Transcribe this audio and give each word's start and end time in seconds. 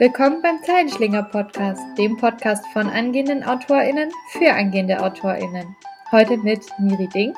Willkommen 0.00 0.40
beim 0.40 0.62
Zeilenschlinger 0.64 1.24
Podcast, 1.24 1.82
dem 1.98 2.16
Podcast 2.16 2.64
von 2.72 2.88
angehenden 2.88 3.44
AutorInnen 3.44 4.10
für 4.30 4.50
angehende 4.50 4.98
AutorInnen. 4.98 5.76
Heute 6.10 6.38
mit 6.38 6.64
Miri 6.78 7.06
Dings 7.06 7.36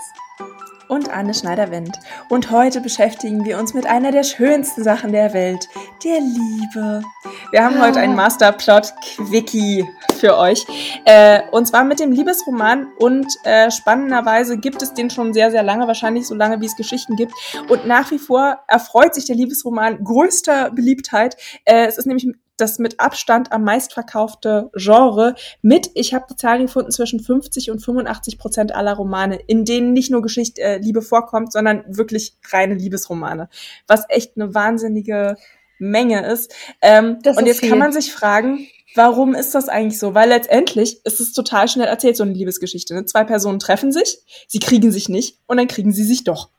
und 0.86 1.10
Anne 1.10 1.34
Schneider-Wendt. 1.34 1.98
Und 2.28 2.52
heute 2.52 2.80
beschäftigen 2.80 3.44
wir 3.44 3.58
uns 3.58 3.74
mit 3.74 3.86
einer 3.86 4.12
der 4.12 4.22
schönsten 4.22 4.84
Sachen 4.84 5.10
der 5.10 5.32
Welt, 5.32 5.68
der 6.04 6.20
Liebe. 6.20 7.02
Wir 7.50 7.64
haben 7.64 7.78
ah. 7.78 7.86
heute 7.86 7.98
einen 7.98 8.14
Masterplot-Quickie 8.14 9.84
für 10.20 10.36
euch. 10.38 10.64
Äh, 11.04 11.40
und 11.50 11.66
zwar 11.66 11.82
mit 11.82 11.98
dem 11.98 12.12
Liebesroman. 12.12 12.86
Und 12.98 13.26
äh, 13.42 13.72
spannenderweise 13.72 14.58
gibt 14.58 14.82
es 14.82 14.94
den 14.94 15.10
schon 15.10 15.32
sehr, 15.32 15.50
sehr 15.50 15.64
lange, 15.64 15.88
wahrscheinlich 15.88 16.28
so 16.28 16.34
lange, 16.36 16.60
wie 16.60 16.66
es 16.66 16.76
Geschichten 16.76 17.16
gibt. 17.16 17.32
Und 17.68 17.86
nach 17.86 18.10
wie 18.12 18.18
vor 18.18 18.60
erfreut 18.68 19.14
sich 19.14 19.24
der 19.24 19.34
Liebesroman 19.34 20.04
größter 20.04 20.70
Beliebtheit. 20.70 21.36
Äh, 21.64 21.86
es 21.86 21.98
ist 21.98 22.06
nämlich 22.06 22.28
das 22.56 22.78
mit 22.78 23.00
Abstand 23.00 23.52
am 23.52 23.64
meistverkaufte 23.64 24.70
Genre 24.74 25.34
mit, 25.62 25.90
ich 25.94 26.14
habe 26.14 26.26
die 26.30 26.36
Zahlen 26.36 26.66
gefunden, 26.66 26.90
zwischen 26.90 27.20
50 27.20 27.70
und 27.70 27.80
85 27.80 28.38
Prozent 28.38 28.74
aller 28.74 28.94
Romane, 28.94 29.36
in 29.46 29.64
denen 29.64 29.92
nicht 29.92 30.10
nur 30.10 30.22
Geschichte 30.22 30.62
äh, 30.62 30.78
Liebe 30.78 31.02
vorkommt, 31.02 31.52
sondern 31.52 31.84
wirklich 31.88 32.36
reine 32.50 32.74
Liebesromane. 32.74 33.48
Was 33.86 34.04
echt 34.08 34.36
eine 34.36 34.54
wahnsinnige 34.54 35.36
Menge 35.78 36.24
ist. 36.26 36.54
Ähm, 36.80 37.18
ist 37.24 37.36
und 37.36 37.46
jetzt 37.46 37.60
viel. 37.60 37.70
kann 37.70 37.78
man 37.78 37.92
sich 37.92 38.12
fragen, 38.12 38.66
warum 38.94 39.34
ist 39.34 39.54
das 39.54 39.68
eigentlich 39.68 39.98
so? 39.98 40.14
Weil 40.14 40.28
letztendlich 40.28 41.04
ist 41.04 41.20
es 41.20 41.32
total 41.32 41.68
schnell 41.68 41.88
erzählt, 41.88 42.16
so 42.16 42.22
eine 42.22 42.32
Liebesgeschichte. 42.32 42.94
Ne? 42.94 43.04
Zwei 43.04 43.24
Personen 43.24 43.58
treffen 43.58 43.92
sich, 43.92 44.18
sie 44.46 44.60
kriegen 44.60 44.92
sich 44.92 45.08
nicht 45.08 45.38
und 45.46 45.56
dann 45.56 45.68
kriegen 45.68 45.92
sie 45.92 46.04
sich 46.04 46.24
doch. 46.24 46.50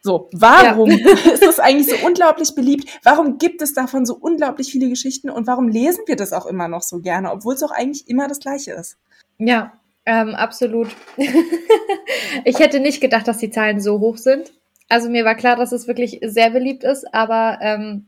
So, 0.00 0.28
warum 0.32 0.90
ja. 0.90 1.12
ist 1.32 1.42
das 1.42 1.58
eigentlich 1.58 1.88
so 1.88 2.06
unglaublich 2.06 2.54
beliebt? 2.54 2.88
Warum 3.02 3.38
gibt 3.38 3.62
es 3.62 3.74
davon 3.74 4.06
so 4.06 4.14
unglaublich 4.14 4.70
viele 4.70 4.88
Geschichten 4.88 5.30
und 5.30 5.46
warum 5.46 5.68
lesen 5.68 6.04
wir 6.06 6.16
das 6.16 6.32
auch 6.32 6.46
immer 6.46 6.68
noch 6.68 6.82
so 6.82 7.00
gerne, 7.00 7.32
obwohl 7.32 7.54
es 7.54 7.62
auch 7.62 7.72
eigentlich 7.72 8.08
immer 8.08 8.28
das 8.28 8.40
Gleiche 8.40 8.72
ist? 8.72 8.96
Ja, 9.38 9.72
ähm, 10.04 10.34
absolut. 10.34 10.88
ich 12.44 12.58
hätte 12.58 12.80
nicht 12.80 13.00
gedacht, 13.00 13.26
dass 13.26 13.38
die 13.38 13.50
Zahlen 13.50 13.80
so 13.80 14.00
hoch 14.00 14.16
sind. 14.16 14.52
Also 14.88 15.10
mir 15.10 15.24
war 15.24 15.34
klar, 15.34 15.56
dass 15.56 15.72
es 15.72 15.88
wirklich 15.88 16.20
sehr 16.22 16.50
beliebt 16.50 16.84
ist, 16.84 17.12
aber 17.12 17.58
ähm, 17.60 18.06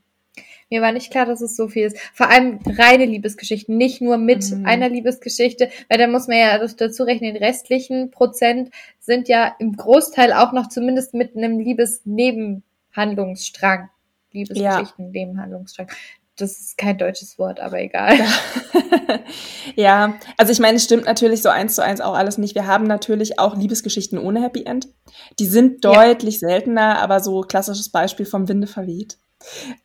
mir 0.70 0.82
war 0.82 0.92
nicht 0.92 1.10
klar, 1.10 1.26
dass 1.26 1.40
es 1.40 1.56
so 1.56 1.66
viel 1.68 1.86
ist. 1.86 1.98
Vor 2.12 2.30
allem 2.30 2.60
reine 2.66 3.06
Liebesgeschichten, 3.06 3.76
nicht 3.76 4.00
nur 4.00 4.18
mit 4.18 4.48
mhm. 4.50 4.66
einer 4.66 4.88
Liebesgeschichte, 4.88 5.68
weil 5.88 5.98
da 5.98 6.06
muss 6.06 6.28
man 6.28 6.38
ja 6.38 6.56
dazu 6.58 7.02
rechnen, 7.04 7.34
den 7.34 7.42
restlichen 7.42 8.10
Prozent 8.10 8.70
sind 9.00 9.28
ja 9.28 9.54
im 9.58 9.76
Großteil 9.76 10.32
auch 10.32 10.52
noch 10.52 10.68
zumindest 10.68 11.14
mit 11.14 11.36
einem 11.36 11.58
Liebesnebenhandlungsstrang. 11.58 13.90
Liebesgeschichten, 14.32 15.06
ja. 15.06 15.10
Nebenhandlungsstrang. 15.10 15.88
Das 16.36 16.60
ist 16.60 16.78
kein 16.78 16.96
deutsches 16.98 17.36
Wort, 17.38 17.58
aber 17.58 17.80
egal. 17.80 18.16
ja, 19.74 20.14
also 20.36 20.52
ich 20.52 20.60
meine, 20.60 20.76
es 20.76 20.84
stimmt 20.84 21.06
natürlich 21.06 21.42
so 21.42 21.48
eins 21.48 21.74
zu 21.74 21.82
eins 21.82 22.00
auch 22.00 22.14
alles 22.14 22.38
nicht. 22.38 22.54
Wir 22.54 22.68
haben 22.68 22.84
natürlich 22.84 23.40
auch 23.40 23.56
Liebesgeschichten 23.56 24.18
ohne 24.18 24.40
Happy 24.42 24.62
End. 24.64 24.86
Die 25.40 25.46
sind 25.46 25.84
deutlich 25.84 26.40
ja. 26.40 26.48
seltener, 26.48 27.00
aber 27.00 27.18
so 27.20 27.40
klassisches 27.40 27.88
Beispiel 27.88 28.26
vom 28.26 28.48
Winde 28.48 28.68
verweht. 28.68 29.18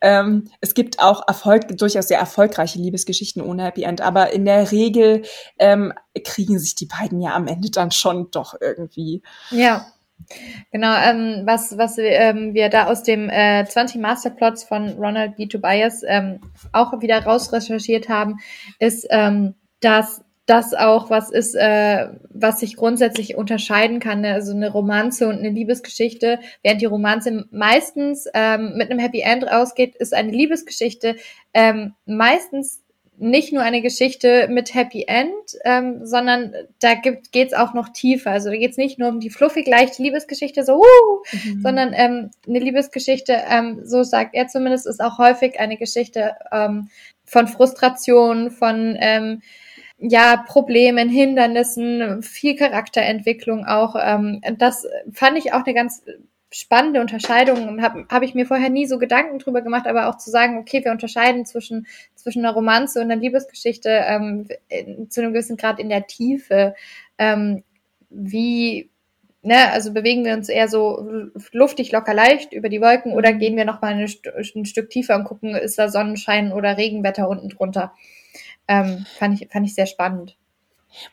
Ähm, 0.01 0.49
es 0.61 0.73
gibt 0.73 0.99
auch 0.99 1.27
Erfolg, 1.27 1.67
durchaus 1.77 2.07
sehr 2.07 2.19
erfolgreiche 2.19 2.79
Liebesgeschichten 2.79 3.41
ohne 3.41 3.63
Happy 3.63 3.83
End, 3.83 4.01
aber 4.01 4.31
in 4.31 4.45
der 4.45 4.71
Regel 4.71 5.23
ähm, 5.59 5.93
kriegen 6.23 6.59
sich 6.59 6.75
die 6.75 6.87
beiden 6.87 7.21
ja 7.21 7.35
am 7.35 7.47
Ende 7.47 7.69
dann 7.69 7.91
schon 7.91 8.31
doch 8.31 8.55
irgendwie. 8.59 9.21
Ja. 9.51 9.85
Genau, 10.71 10.95
ähm, 10.95 11.41
was, 11.45 11.77
was 11.77 11.97
ähm, 11.97 12.53
wir 12.53 12.69
da 12.69 12.85
aus 12.85 13.03
dem 13.03 13.29
äh, 13.29 13.65
20 13.65 13.99
Masterplots 13.99 14.63
von 14.63 14.89
Ronald 14.91 15.35
B. 15.35 15.47
Tobias 15.47 16.01
ähm, 16.07 16.39
auch 16.71 17.01
wieder 17.01 17.23
rausrecherchiert 17.23 18.07
haben, 18.09 18.37
ist, 18.79 19.05
ähm, 19.09 19.55
dass 19.81 20.22
das 20.45 20.73
auch 20.73 21.09
was 21.09 21.31
ist, 21.31 21.55
äh, 21.55 22.07
was 22.29 22.59
sich 22.59 22.75
grundsätzlich 22.75 23.35
unterscheiden 23.35 23.99
kann. 23.99 24.21
Ne? 24.21 24.33
Also 24.33 24.53
eine 24.53 24.71
Romanze 24.71 25.27
und 25.27 25.39
eine 25.39 25.49
Liebesgeschichte. 25.49 26.39
Während 26.61 26.81
die 26.81 26.85
Romanze 26.85 27.45
meistens 27.51 28.27
ähm, 28.33 28.73
mit 28.75 28.91
einem 28.91 28.99
Happy 28.99 29.21
End 29.21 29.43
rausgeht, 29.45 29.95
ist 29.95 30.13
eine 30.13 30.31
Liebesgeschichte 30.31 31.15
ähm, 31.53 31.93
meistens 32.05 32.83
nicht 33.17 33.53
nur 33.53 33.61
eine 33.61 33.81
Geschichte 33.81 34.47
mit 34.49 34.73
Happy 34.73 35.05
End, 35.07 35.33
ähm, 35.63 36.05
sondern 36.05 36.53
da 36.79 36.95
geht 36.95 37.47
es 37.47 37.53
auch 37.53 37.73
noch 37.73 37.89
tiefer. 37.89 38.31
Also 38.31 38.49
da 38.49 38.57
geht 38.57 38.71
es 38.71 38.77
nicht 38.77 38.99
nur 38.99 39.09
um 39.09 39.19
die 39.19 39.29
fluffig 39.29 39.67
leichte 39.67 40.01
Liebesgeschichte, 40.01 40.63
so, 40.65 40.77
uh, 40.77 40.83
mhm. 41.31 41.61
sondern 41.61 41.93
ähm, 41.93 42.31
eine 42.47 42.59
Liebesgeschichte, 42.59 43.43
ähm, 43.49 43.81
so 43.83 44.03
sagt 44.03 44.33
er 44.33 44.47
zumindest, 44.47 44.87
ist 44.87 45.01
auch 45.01 45.19
häufig 45.19 45.59
eine 45.59 45.77
Geschichte 45.77 46.35
ähm, 46.51 46.89
von 47.23 47.47
Frustration, 47.47 48.51
von 48.51 48.97
ähm, 48.99 49.41
ja, 50.05 50.43
Problemen, 50.45 51.07
Hindernissen, 51.07 52.21
viel 52.23 52.57
Charakterentwicklung 52.57 53.65
auch. 53.65 53.95
Ähm, 53.97 54.41
das 54.57 54.85
fand 55.13 55.37
ich 55.37 55.53
auch 55.53 55.63
eine 55.63 55.73
ganz 55.73 56.03
spannende 56.51 56.99
Unterscheidung. 56.99 57.81
Habe 57.81 58.05
hab 58.09 58.21
ich 58.21 58.35
mir 58.35 58.45
vorher 58.45 58.69
nie 58.69 58.85
so 58.85 58.99
Gedanken 58.99 59.39
drüber 59.39 59.61
gemacht, 59.61 59.87
aber 59.87 60.09
auch 60.09 60.17
zu 60.17 60.29
sagen, 60.29 60.57
okay, 60.57 60.83
wir 60.83 60.91
unterscheiden 60.91 61.45
zwischen, 61.45 61.87
zwischen 62.15 62.43
einer 62.43 62.53
Romanze 62.53 62.99
und 62.99 63.09
einer 63.09 63.19
Liebesgeschichte 63.19 63.89
ähm, 63.89 64.47
in, 64.67 65.09
zu 65.09 65.21
einem 65.21 65.31
gewissen 65.31 65.55
Grad 65.55 65.79
in 65.79 65.87
der 65.87 66.05
Tiefe. 66.05 66.75
Ähm, 67.17 67.63
wie, 68.09 68.89
ne, 69.41 69.71
also 69.71 69.93
bewegen 69.93 70.25
wir 70.25 70.33
uns 70.33 70.49
eher 70.49 70.67
so 70.67 71.29
luftig, 71.53 71.93
locker, 71.93 72.13
leicht 72.13 72.51
über 72.51 72.67
die 72.67 72.81
Wolken 72.81 73.13
oder 73.13 73.31
mhm. 73.31 73.39
gehen 73.39 73.55
wir 73.55 73.63
nochmal 73.63 73.93
ein, 73.93 74.01
ein 74.01 74.65
Stück 74.65 74.89
tiefer 74.89 75.15
und 75.15 75.23
gucken, 75.23 75.55
ist 75.55 75.79
da 75.79 75.87
Sonnenschein 75.87 76.51
oder 76.51 76.77
Regenwetter 76.77 77.29
unten 77.29 77.47
drunter? 77.47 77.93
Ähm, 78.67 79.05
fand, 79.17 79.41
ich, 79.41 79.49
fand 79.51 79.65
ich 79.65 79.75
sehr 79.75 79.85
spannend. 79.85 80.37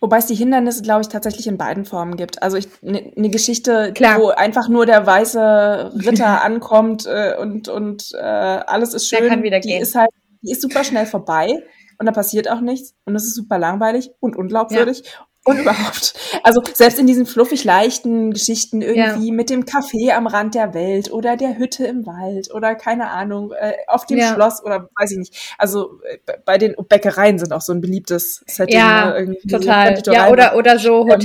Wobei 0.00 0.18
es 0.18 0.26
die 0.26 0.34
Hindernisse, 0.34 0.82
glaube 0.82 1.02
ich, 1.02 1.08
tatsächlich 1.08 1.46
in 1.46 1.56
beiden 1.56 1.84
Formen 1.84 2.16
gibt. 2.16 2.42
Also 2.42 2.58
eine 2.86 3.12
ne 3.14 3.30
Geschichte, 3.30 3.92
Klar. 3.94 4.20
wo 4.20 4.28
einfach 4.28 4.68
nur 4.68 4.86
der 4.86 5.06
weiße 5.06 5.92
Ritter 6.06 6.42
ankommt 6.44 7.06
äh, 7.06 7.34
und, 7.38 7.68
und 7.68 8.12
äh, 8.14 8.18
alles 8.18 8.94
ist 8.94 9.08
schön, 9.08 9.20
der 9.20 9.28
kann 9.30 9.42
wieder 9.42 9.60
die 9.60 9.68
gehen. 9.68 9.82
ist 9.82 9.94
halt, 9.94 10.10
die 10.42 10.52
ist 10.52 10.62
super 10.62 10.84
schnell 10.84 11.06
vorbei 11.06 11.62
und 11.98 12.06
da 12.06 12.12
passiert 12.12 12.50
auch 12.50 12.60
nichts 12.60 12.94
und 13.04 13.14
es 13.16 13.24
ist 13.24 13.34
super 13.34 13.58
langweilig 13.58 14.10
und 14.20 14.36
unglaubwürdig. 14.36 15.02
Ja. 15.04 15.26
Und 15.44 15.58
überhaupt. 15.58 16.14
Also 16.42 16.62
selbst 16.74 16.98
in 16.98 17.06
diesen 17.06 17.24
fluffig 17.24 17.64
leichten 17.64 18.30
Geschichten 18.30 18.82
irgendwie 18.82 19.28
ja. 19.28 19.34
mit 19.34 19.48
dem 19.48 19.64
Café 19.64 20.12
am 20.12 20.26
Rand 20.26 20.54
der 20.54 20.74
Welt 20.74 21.10
oder 21.10 21.36
der 21.36 21.56
Hütte 21.56 21.86
im 21.86 22.06
Wald 22.06 22.52
oder 22.52 22.74
keine 22.74 23.08
Ahnung, 23.08 23.52
äh, 23.52 23.72
auf 23.86 24.04
dem 24.04 24.18
ja. 24.18 24.34
Schloss 24.34 24.62
oder 24.62 24.90
weiß 24.96 25.12
ich 25.12 25.18
nicht. 25.18 25.54
Also 25.56 26.00
äh, 26.04 26.18
bei 26.44 26.58
den 26.58 26.74
Bäckereien 26.88 27.38
sind 27.38 27.54
auch 27.54 27.62
so 27.62 27.72
ein 27.72 27.80
beliebtes 27.80 28.44
Setting. 28.46 28.76
Ja, 28.76 29.10
ne? 29.10 29.18
irgendwie 29.18 29.48
total. 29.48 30.02
Ja, 30.06 30.28
oder, 30.28 30.56
oder 30.56 30.78
so 30.78 31.08
ähm, 31.08 31.20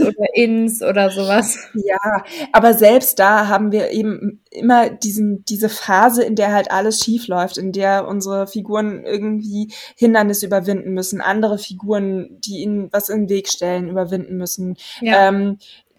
Ähm, 0.00 0.06
oder 0.06 0.26
Inns 0.34 0.82
oder 0.82 1.10
sowas. 1.10 1.58
Ja, 1.74 2.24
aber 2.52 2.74
selbst 2.74 3.18
da 3.18 3.48
haben 3.48 3.72
wir 3.72 3.90
eben 3.90 4.42
immer 4.50 4.90
diesen, 4.90 5.44
diese 5.44 5.68
Phase, 5.68 6.22
in 6.22 6.36
der 6.36 6.52
halt 6.52 6.70
alles 6.70 7.00
schief 7.00 7.28
läuft, 7.28 7.58
in 7.58 7.72
der 7.72 8.06
unsere 8.06 8.46
Figuren 8.46 9.04
irgendwie 9.04 9.72
Hindernisse 9.96 10.46
überwinden 10.46 10.92
müssen, 10.92 11.20
andere 11.20 11.58
Figuren, 11.58 12.40
die 12.40 12.62
ihnen 12.62 12.92
was 12.92 13.08
in 13.08 13.22
den 13.22 13.28
Weg 13.28 13.48
stellen, 13.48 13.88
überwinden 13.88 14.36
müssen. 14.36 14.76
Ja. 15.00 15.28
Ähm, 15.28 15.58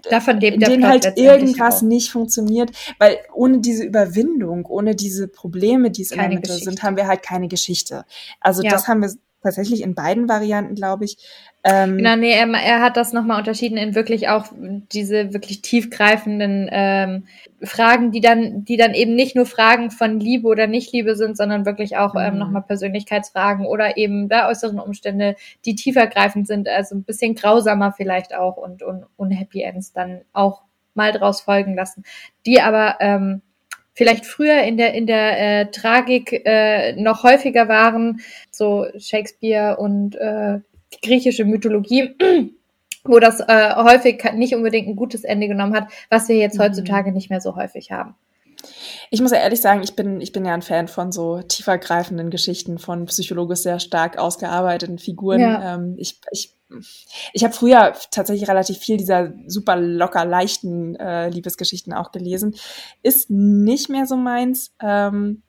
Davon 0.09 0.39
lebt 0.39 0.61
der 0.61 0.69
denen 0.69 0.87
halt 0.87 1.17
irgendwas 1.17 1.77
auch. 1.77 1.81
nicht 1.83 2.11
funktioniert, 2.11 2.71
weil 2.99 3.17
ohne 3.33 3.59
diese 3.59 3.83
Überwindung, 3.83 4.65
ohne 4.65 4.95
diese 4.95 5.27
Probleme, 5.27 5.91
die 5.91 6.03
es 6.03 6.09
keine 6.09 6.35
in 6.35 6.41
der 6.41 6.51
Mitte 6.51 6.63
sind, 6.63 6.83
haben 6.83 6.97
wir 6.97 7.07
halt 7.07 7.23
keine 7.23 7.47
Geschichte. 7.47 8.05
Also 8.39 8.61
ja. 8.61 8.69
das 8.69 8.87
haben 8.87 9.01
wir 9.01 9.11
tatsächlich 9.45 9.81
in 9.81 9.95
beiden 9.95 10.27
Varianten, 10.27 10.75
glaube 10.75 11.05
ich. 11.05 11.17
Ähm, 11.63 11.97
genau, 11.97 12.15
nee, 12.15 12.31
er, 12.31 12.47
er 12.47 12.81
hat 12.81 12.97
das 12.97 13.13
nochmal 13.13 13.39
unterschieden 13.39 13.77
in 13.77 13.95
wirklich 13.95 14.27
auch 14.27 14.47
diese 14.91 15.33
wirklich 15.33 15.61
tiefgreifenden 15.61 16.69
ähm, 16.71 17.27
Fragen, 17.61 18.11
die 18.11 18.21
dann, 18.21 18.65
die 18.65 18.77
dann 18.77 18.93
eben 18.93 19.15
nicht 19.15 19.35
nur 19.35 19.45
Fragen 19.45 19.91
von 19.91 20.19
Liebe 20.19 20.47
oder 20.47 20.67
Nicht-Liebe 20.67 21.15
sind, 21.15 21.37
sondern 21.37 21.65
wirklich 21.65 21.97
auch 21.97 22.15
ähm, 22.15 22.33
mhm. 22.33 22.39
nochmal 22.39 22.61
Persönlichkeitsfragen 22.63 23.65
oder 23.65 23.97
eben 23.97 24.29
da 24.29 24.49
äußeren 24.49 24.79
Umstände, 24.79 25.35
die 25.65 25.75
tiefergreifend 25.75 26.47
sind, 26.47 26.67
also 26.67 26.95
ein 26.95 27.03
bisschen 27.03 27.35
grausamer 27.35 27.93
vielleicht 27.93 28.35
auch 28.35 28.57
und, 28.57 28.83
und 28.83 29.05
unhappy 29.15 29.61
Ends 29.61 29.93
dann 29.93 30.21
auch 30.33 30.63
mal 30.93 31.11
draus 31.11 31.41
folgen 31.41 31.75
lassen, 31.75 32.03
die 32.45 32.61
aber 32.61 32.97
ähm, 32.99 33.41
vielleicht 33.95 34.25
früher 34.25 34.61
in 34.61 34.77
der 34.77 34.93
in 34.93 35.07
der 35.07 35.39
äh, 35.39 35.71
Tragik 35.71 36.43
äh, 36.45 36.93
noch 36.93 37.23
häufiger 37.23 37.67
waren, 37.67 38.21
so 38.51 38.85
Shakespeare 38.97 39.77
und 39.77 40.15
äh, 40.15 40.59
griechische 41.01 41.45
Mythologie, 41.45 42.15
wo 43.03 43.19
das 43.19 43.39
äh, 43.39 43.75
häufig 43.75 44.23
nicht 44.33 44.53
unbedingt 44.53 44.87
ein 44.87 44.95
gutes 44.95 45.23
Ende 45.23 45.47
genommen 45.47 45.75
hat, 45.75 45.87
was 46.09 46.29
wir 46.29 46.35
jetzt 46.35 46.59
mhm. 46.59 46.63
heutzutage 46.63 47.11
nicht 47.11 47.29
mehr 47.29 47.41
so 47.41 47.55
häufig 47.55 47.91
haben. 47.91 48.15
Ich 49.11 49.21
muss 49.21 49.31
ja 49.31 49.37
ehrlich 49.37 49.61
sagen, 49.61 49.81
ich 49.83 49.95
bin, 49.95 50.21
ich 50.21 50.31
bin 50.31 50.45
ja 50.45 50.53
ein 50.53 50.61
Fan 50.61 50.87
von 50.87 51.11
so 51.11 51.41
tiefergreifenden 51.41 52.29
Geschichten, 52.29 52.77
von 52.77 53.05
psychologisch 53.05 53.59
sehr 53.59 53.79
stark 53.79 54.17
ausgearbeiteten 54.17 54.99
Figuren. 54.99 55.39
Ja. 55.39 55.75
Ähm, 55.75 55.95
ich, 55.97 56.19
ich, 56.31 56.55
ich 57.33 57.43
habe 57.43 57.53
früher 57.53 57.93
tatsächlich 58.11 58.49
relativ 58.49 58.77
viel 58.77 58.97
dieser 58.97 59.33
super 59.47 59.75
locker 59.75 60.25
leichten 60.25 60.95
äh, 60.95 61.29
Liebesgeschichten 61.29 61.93
auch 61.93 62.11
gelesen. 62.11 62.55
Ist 63.03 63.29
nicht 63.29 63.89
mehr 63.89 64.05
so 64.05 64.15
meins. 64.15 64.73
Ähm, 64.81 65.43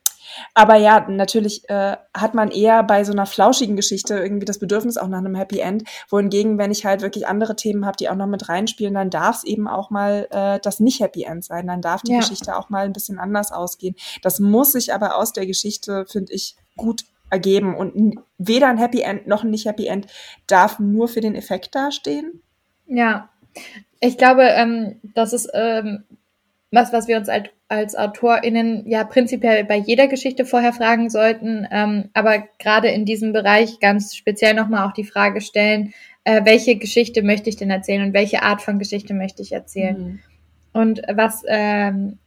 Aber 0.55 0.77
ja, 0.77 1.07
natürlich 1.09 1.69
äh, 1.69 1.97
hat 2.15 2.35
man 2.35 2.51
eher 2.51 2.83
bei 2.83 3.05
so 3.05 3.13
einer 3.13 3.27
flauschigen 3.27 3.77
Geschichte 3.77 4.15
irgendwie 4.19 4.45
das 4.45 4.59
Bedürfnis 4.59 4.97
auch 4.97 5.09
nach 5.09 5.19
einem 5.19 5.35
Happy 5.35 5.61
End. 5.61 5.85
Wohingegen, 6.09 6.59
wenn 6.59 6.71
ich 6.71 6.85
halt 6.85 7.03
wirklich 7.03 7.27
andere 7.27 7.57
Themen 7.57 7.87
habe, 7.87 7.97
die 7.97 8.09
auch 8.09 8.17
noch 8.17 8.27
mit 8.27 8.49
reinspielen, 8.49 8.95
dann 8.95 9.11
darf 9.11 9.37
es 9.37 9.45
eben 9.45 9.69
auch 9.69 9.91
mal 9.91 10.29
äh, 10.31 10.61
das 10.61 10.81
nicht 10.81 11.01
Happy 11.01 11.25
End 11.25 11.45
sein. 11.45 11.67
Dann 11.67 11.83
darf 11.83 12.03
die 12.03 12.13
ja. 12.13 12.21
Geschichte 12.21 12.57
auch 12.57 12.71
mal 12.71 12.85
ein 12.85 12.93
bisschen 12.93 13.19
anders 13.19 13.53
ausgehen. 13.53 13.95
Das 14.23 14.41
muss 14.41 14.73
sich 14.73 14.93
aber 14.93 15.17
aus 15.17 15.33
der 15.33 15.47
Geschichte, 15.47 16.07
finde 16.07 16.33
ich, 16.33 16.57
gut 16.77 17.05
ergeben. 17.31 17.77
Und 17.77 18.19
weder 18.39 18.69
ein 18.69 18.79
Happy 18.79 19.01
End 19.01 19.27
noch 19.27 19.45
ein 19.45 19.51
nicht 19.51 19.67
Happy 19.67 19.87
End 19.87 20.07
darf 20.47 20.79
nur 20.79 21.09
für 21.09 21.21
den 21.21 21.35
Effekt 21.35 21.75
dastehen. 21.75 22.43
Ja, 22.87 23.29
ich 24.01 24.19
glaube, 24.19 24.43
ähm, 24.43 25.01
das 25.15 25.33
ist 25.33 25.49
ähm, 25.55 26.05
was, 26.71 26.93
was 26.93 27.09
wir 27.09 27.17
uns 27.17 27.29
als, 27.29 27.49
als 27.69 27.97
AutorInnen 27.97 28.87
ja 28.87 29.05
prinzipiell 29.05 29.65
bei 29.65 29.77
jeder 29.77 30.07
Geschichte 30.07 30.45
vorher 30.45 30.73
fragen 30.73 31.11
sollten, 31.11 31.67
ähm, 31.71 32.11
aber 32.15 32.45
gerade 32.59 32.89
in 32.89 33.05
diesem 33.05 33.33
Bereich 33.33 33.81
ganz 33.81 34.15
speziell 34.15 34.55
nochmal 34.55 34.87
auch 34.87 34.93
die 34.93 35.05
Frage 35.05 35.41
stellen, 35.41 35.93
äh, 36.25 36.45
welche 36.45 36.77
Geschichte 36.77 37.23
möchte 37.23 37.49
ich 37.49 37.57
denn 37.57 37.71
erzählen 37.71 38.07
und 38.07 38.15
welche 38.15 38.43
Art 38.43 38.63
von 38.63 38.79
Geschichte 38.79 39.15
möchte 39.15 39.43
ich 39.43 39.53
erzählen. 39.53 39.99
Mhm. 39.99 40.19
Und 40.73 41.03
was 41.13 41.43
ähm, 41.49 42.19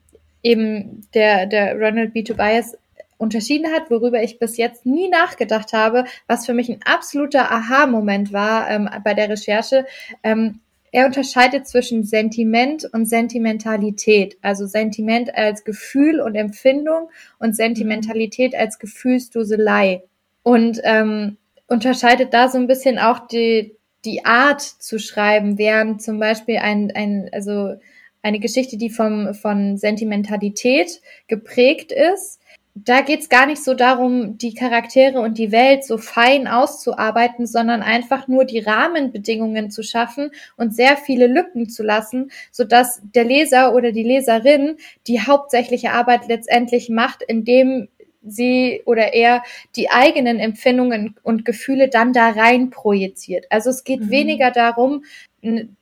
eben 0.43 1.07
der, 1.13 1.45
der 1.45 1.75
Ronald 1.75 2.13
B. 2.13 2.23
Tobias 2.23 2.77
unterschieden 3.17 3.71
hat, 3.73 3.91
worüber 3.91 4.23
ich 4.23 4.39
bis 4.39 4.57
jetzt 4.57 4.85
nie 4.85 5.09
nachgedacht 5.09 5.73
habe, 5.73 6.05
was 6.27 6.45
für 6.45 6.53
mich 6.53 6.69
ein 6.69 6.79
absoluter 6.85 7.51
Aha-Moment 7.51 8.31
war 8.31 8.69
ähm, 8.69 8.89
bei 9.03 9.13
der 9.13 9.29
Recherche. 9.29 9.85
Ähm, 10.23 10.61
er 10.91 11.05
unterscheidet 11.05 11.67
zwischen 11.67 12.03
Sentiment 12.03 12.85
und 12.93 13.05
Sentimentalität. 13.05 14.37
Also 14.41 14.65
Sentiment 14.65 15.35
als 15.35 15.63
Gefühl 15.63 16.19
und 16.19 16.35
Empfindung 16.35 17.09
und 17.37 17.55
Sentimentalität 17.55 18.55
als 18.55 18.79
Gefühlsduselei. 18.79 20.03
Und 20.43 20.81
ähm, 20.83 21.37
unterscheidet 21.67 22.33
da 22.33 22.47
so 22.49 22.57
ein 22.57 22.67
bisschen 22.67 22.97
auch 22.97 23.27
die, 23.27 23.75
die 24.05 24.25
Art 24.25 24.61
zu 24.61 24.99
schreiben, 24.99 25.57
während 25.57 26.01
zum 26.01 26.19
Beispiel 26.19 26.57
ein, 26.57 26.91
ein 26.95 27.29
also 27.31 27.75
eine 28.21 28.39
Geschichte, 28.39 28.77
die 28.77 28.89
vom, 28.89 29.33
von 29.33 29.77
Sentimentalität 29.77 31.01
geprägt 31.27 31.91
ist, 31.91 32.38
da 32.85 33.01
geht's 33.01 33.29
gar 33.29 33.45
nicht 33.45 33.63
so 33.63 33.73
darum, 33.73 34.37
die 34.37 34.53
Charaktere 34.53 35.21
und 35.21 35.37
die 35.37 35.51
Welt 35.51 35.83
so 35.83 35.97
fein 35.97 36.47
auszuarbeiten, 36.47 37.47
sondern 37.47 37.81
einfach 37.81 38.27
nur 38.27 38.45
die 38.45 38.59
Rahmenbedingungen 38.59 39.71
zu 39.71 39.83
schaffen 39.83 40.31
und 40.57 40.75
sehr 40.75 40.97
viele 40.97 41.27
Lücken 41.27 41.69
zu 41.69 41.83
lassen, 41.83 42.31
sodass 42.51 43.01
der 43.15 43.23
Leser 43.23 43.73
oder 43.73 43.91
die 43.91 44.03
Leserin 44.03 44.77
die 45.07 45.21
hauptsächliche 45.21 45.91
Arbeit 45.91 46.27
letztendlich 46.27 46.89
macht, 46.89 47.23
indem 47.23 47.87
sie 48.21 48.81
oder 48.85 49.13
er 49.13 49.43
die 49.75 49.89
eigenen 49.89 50.39
Empfindungen 50.39 51.15
und 51.23 51.45
Gefühle 51.45 51.89
dann 51.89 52.13
da 52.13 52.29
rein 52.29 52.69
projiziert. 52.69 53.45
Also 53.49 53.69
es 53.69 53.83
geht 53.83 54.01
mhm. 54.01 54.09
weniger 54.09 54.51
darum, 54.51 55.03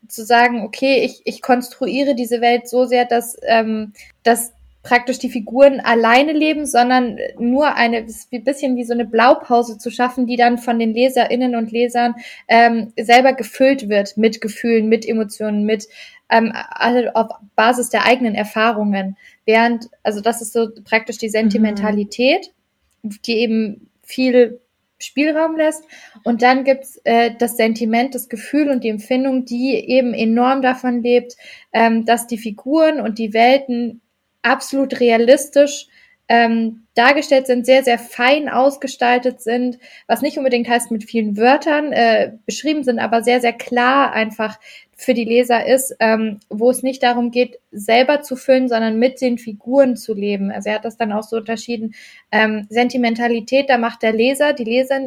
zu 0.07 0.23
sagen, 0.23 0.61
okay, 0.61 1.03
ich, 1.03 1.21
ich 1.25 1.41
konstruiere 1.41 2.13
diese 2.13 2.41
Welt 2.41 2.67
so 2.67 2.85
sehr, 2.85 3.05
dass, 3.05 3.35
ähm, 3.47 3.93
dass 4.23 4.53
praktisch 4.87 5.19
die 5.19 5.29
Figuren 5.29 5.81
alleine 5.81 6.31
leben, 6.31 6.65
sondern 6.65 7.17
nur 7.37 7.75
eine 7.75 7.97
ein 7.97 8.43
bisschen 8.45 8.77
wie 8.77 8.85
so 8.85 8.93
eine 8.93 9.03
Blaupause 9.03 9.77
zu 9.77 9.91
schaffen, 9.91 10.27
die 10.27 10.37
dann 10.37 10.57
von 10.57 10.79
den 10.79 10.93
Leserinnen 10.93 11.57
und 11.57 11.73
Lesern 11.73 12.15
ähm, 12.47 12.93
selber 12.97 13.33
gefüllt 13.33 13.89
wird 13.89 14.15
mit 14.15 14.39
Gefühlen, 14.39 14.87
mit 14.87 15.05
Emotionen, 15.05 15.65
mit 15.65 15.89
ähm, 16.29 16.53
also 16.55 17.09
auf 17.09 17.27
Basis 17.57 17.89
der 17.89 18.05
eigenen 18.05 18.33
Erfahrungen. 18.33 19.17
Während, 19.45 19.89
also 20.03 20.21
das 20.21 20.41
ist 20.41 20.53
so 20.53 20.69
praktisch 20.85 21.17
die 21.17 21.27
Sentimentalität, 21.27 22.53
mhm. 23.01 23.09
die 23.25 23.39
eben 23.39 23.89
viel 24.03 24.61
Spielraum 24.99 25.57
lässt. 25.57 25.83
Und 26.23 26.41
dann 26.41 26.63
gibt's 26.63 27.01
äh, 27.03 27.31
das 27.37 27.57
Sentiment, 27.57 28.15
das 28.15 28.29
Gefühl 28.29 28.69
und 28.69 28.85
die 28.85 28.89
Empfindung, 28.89 29.43
die 29.43 29.73
eben 29.75 30.13
enorm 30.13 30.61
davon 30.61 31.03
lebt, 31.03 31.35
ähm, 31.73 32.05
dass 32.05 32.25
die 32.25 32.37
Figuren 32.37 33.01
und 33.01 33.19
die 33.19 33.33
Welten 33.33 33.99
absolut 34.47 34.99
realistisch 34.99 35.87
ähm, 36.29 36.83
dargestellt 36.93 37.47
sind, 37.47 37.65
sehr, 37.65 37.83
sehr 37.83 37.99
fein 37.99 38.49
ausgestaltet 38.49 39.41
sind, 39.41 39.79
was 40.07 40.21
nicht 40.21 40.37
unbedingt 40.37 40.67
heißt 40.67 40.91
mit 40.91 41.05
vielen 41.05 41.37
Wörtern 41.37 41.93
äh, 41.93 42.33
beschrieben 42.45 42.83
sind, 42.83 42.99
aber 42.99 43.23
sehr, 43.23 43.39
sehr 43.39 43.53
klar 43.53 44.11
einfach 44.11 44.59
für 44.95 45.13
die 45.13 45.23
Leser 45.23 45.65
ist, 45.65 45.95
ähm, 45.99 46.39
wo 46.49 46.69
es 46.69 46.83
nicht 46.83 47.03
darum 47.03 47.31
geht, 47.31 47.59
selber 47.71 48.23
zu 48.23 48.35
füllen, 48.35 48.67
sondern 48.67 48.97
mit 48.99 49.21
den 49.21 49.37
Figuren 49.37 49.95
zu 49.95 50.13
leben. 50.13 50.51
Also 50.51 50.69
er 50.69 50.75
hat 50.75 50.85
das 50.85 50.97
dann 50.97 51.13
auch 51.13 51.23
so 51.23 51.37
unterschieden. 51.37 51.93
Ähm, 52.31 52.65
Sentimentalität, 52.69 53.69
da 53.69 53.77
macht 53.77 54.01
der 54.01 54.11
Leser, 54.11 54.53
die 54.53 54.63
Leser 54.63 54.99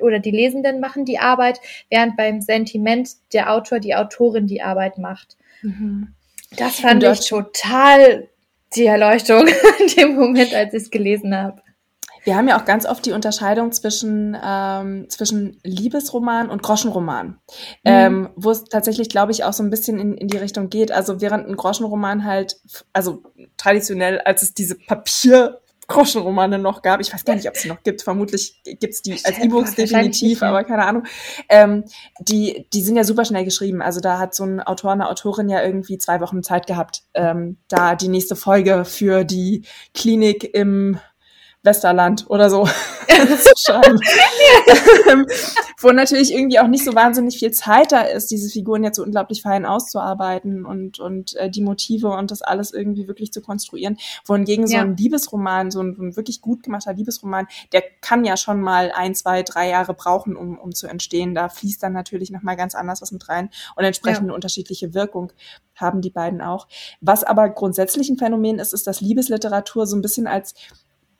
oder 0.00 0.18
die 0.18 0.30
Lesenden 0.30 0.80
machen 0.80 1.04
die 1.04 1.18
Arbeit, 1.18 1.60
während 1.90 2.16
beim 2.16 2.40
Sentiment 2.40 3.10
der 3.32 3.52
Autor, 3.52 3.80
die 3.80 3.94
Autorin 3.94 4.46
die 4.46 4.62
Arbeit 4.62 4.98
macht. 4.98 5.36
Mhm. 5.62 6.08
Das 6.56 6.80
fand 6.80 7.02
ich 7.02 7.26
total 7.26 8.28
die 8.76 8.86
Erleuchtung 8.86 9.46
in 9.78 9.86
dem 9.96 10.16
Moment, 10.16 10.54
als 10.54 10.74
ich 10.74 10.84
es 10.84 10.90
gelesen 10.90 11.36
habe. 11.36 11.62
Wir 12.24 12.36
haben 12.36 12.46
ja 12.46 12.60
auch 12.60 12.64
ganz 12.64 12.86
oft 12.86 13.04
die 13.04 13.12
Unterscheidung 13.12 13.72
zwischen, 13.72 14.36
ähm, 14.40 15.06
zwischen 15.08 15.58
Liebesroman 15.64 16.50
und 16.50 16.62
Groschenroman, 16.62 17.26
mhm. 17.26 17.36
ähm, 17.84 18.28
wo 18.36 18.50
es 18.50 18.64
tatsächlich, 18.64 19.08
glaube 19.08 19.32
ich, 19.32 19.42
auch 19.42 19.52
so 19.52 19.62
ein 19.62 19.70
bisschen 19.70 19.98
in, 19.98 20.14
in 20.14 20.28
die 20.28 20.36
Richtung 20.36 20.70
geht. 20.70 20.92
Also 20.92 21.20
während 21.20 21.48
ein 21.48 21.56
Groschenroman 21.56 22.24
halt, 22.24 22.56
also 22.92 23.24
traditionell, 23.56 24.20
als 24.20 24.42
es 24.42 24.54
diese 24.54 24.76
Papier 24.76 25.61
Groschenromane 25.88 26.58
noch 26.58 26.82
gab. 26.82 27.00
Ich 27.00 27.12
weiß 27.12 27.24
gar 27.24 27.34
nicht, 27.34 27.48
ob 27.48 27.54
es 27.54 27.62
sie 27.62 27.68
noch 27.68 27.82
gibt. 27.82 28.02
Vermutlich 28.02 28.62
gibt 28.64 28.94
es 28.94 29.02
die 29.02 29.12
als 29.24 29.38
E-Books 29.38 29.74
definitiv, 29.74 30.42
aber 30.42 30.64
keine 30.64 30.84
Ahnung. 30.84 31.04
Ähm, 31.48 31.84
die, 32.20 32.66
die 32.72 32.82
sind 32.82 32.96
ja 32.96 33.04
super 33.04 33.24
schnell 33.24 33.44
geschrieben. 33.44 33.82
Also 33.82 34.00
da 34.00 34.18
hat 34.18 34.34
so 34.34 34.44
ein 34.44 34.60
Autor, 34.60 34.92
eine 34.92 35.08
Autorin 35.08 35.48
ja 35.48 35.62
irgendwie 35.62 35.98
zwei 35.98 36.20
Wochen 36.20 36.42
Zeit 36.42 36.66
gehabt, 36.66 37.02
ähm, 37.14 37.58
da 37.68 37.94
die 37.94 38.08
nächste 38.08 38.36
Folge 38.36 38.84
für 38.84 39.24
die 39.24 39.64
Klinik 39.94 40.54
im 40.54 40.98
Westerland 41.62 42.28
oder 42.28 42.50
so 42.50 42.66
zu 43.06 43.52
schreiben. 43.56 44.00
Ähm, 45.10 45.26
wo 45.80 45.90
natürlich 45.90 46.32
irgendwie 46.32 46.58
auch 46.60 46.68
nicht 46.68 46.84
so 46.84 46.94
wahnsinnig 46.94 47.38
viel 47.38 47.50
Zeit 47.50 47.92
da 47.92 48.02
ist, 48.02 48.30
diese 48.30 48.48
Figuren 48.48 48.84
jetzt 48.84 48.96
so 48.96 49.02
unglaublich 49.02 49.42
fein 49.42 49.66
auszuarbeiten 49.66 50.64
und, 50.64 51.00
und 51.00 51.34
äh, 51.36 51.50
die 51.50 51.60
Motive 51.60 52.08
und 52.08 52.30
das 52.30 52.40
alles 52.40 52.72
irgendwie 52.72 53.08
wirklich 53.08 53.32
zu 53.32 53.42
konstruieren. 53.42 53.98
Wohingegen 54.24 54.66
ja. 54.66 54.80
so 54.80 54.86
ein 54.86 54.96
Liebesroman, 54.96 55.70
so 55.70 55.80
ein, 55.82 55.96
ein, 55.98 56.16
wirklich 56.16 56.40
gut 56.40 56.62
gemachter 56.62 56.94
Liebesroman, 56.94 57.46
der 57.72 57.82
kann 58.00 58.24
ja 58.24 58.36
schon 58.36 58.60
mal 58.60 58.92
ein, 58.94 59.14
zwei, 59.14 59.42
drei 59.42 59.68
Jahre 59.68 59.94
brauchen, 59.94 60.36
um, 60.36 60.58
um 60.58 60.72
zu 60.72 60.86
entstehen. 60.86 61.34
Da 61.34 61.48
fließt 61.48 61.82
dann 61.82 61.92
natürlich 61.92 62.30
nochmal 62.30 62.56
ganz 62.56 62.74
anders 62.74 63.02
was 63.02 63.12
mit 63.12 63.28
rein 63.28 63.50
und 63.76 63.84
entsprechend 63.84 64.20
ja. 64.20 64.24
eine 64.24 64.34
unterschiedliche 64.34 64.94
Wirkung 64.94 65.32
haben 65.74 66.00
die 66.00 66.10
beiden 66.10 66.40
auch. 66.40 66.68
Was 67.00 67.24
aber 67.24 67.48
grundsätzlich 67.48 68.08
ein 68.08 68.18
Phänomen 68.18 68.58
ist, 68.58 68.72
ist, 68.72 68.86
dass 68.86 69.00
Liebesliteratur 69.00 69.86
so 69.86 69.96
ein 69.96 70.02
bisschen 70.02 70.26
als 70.26 70.54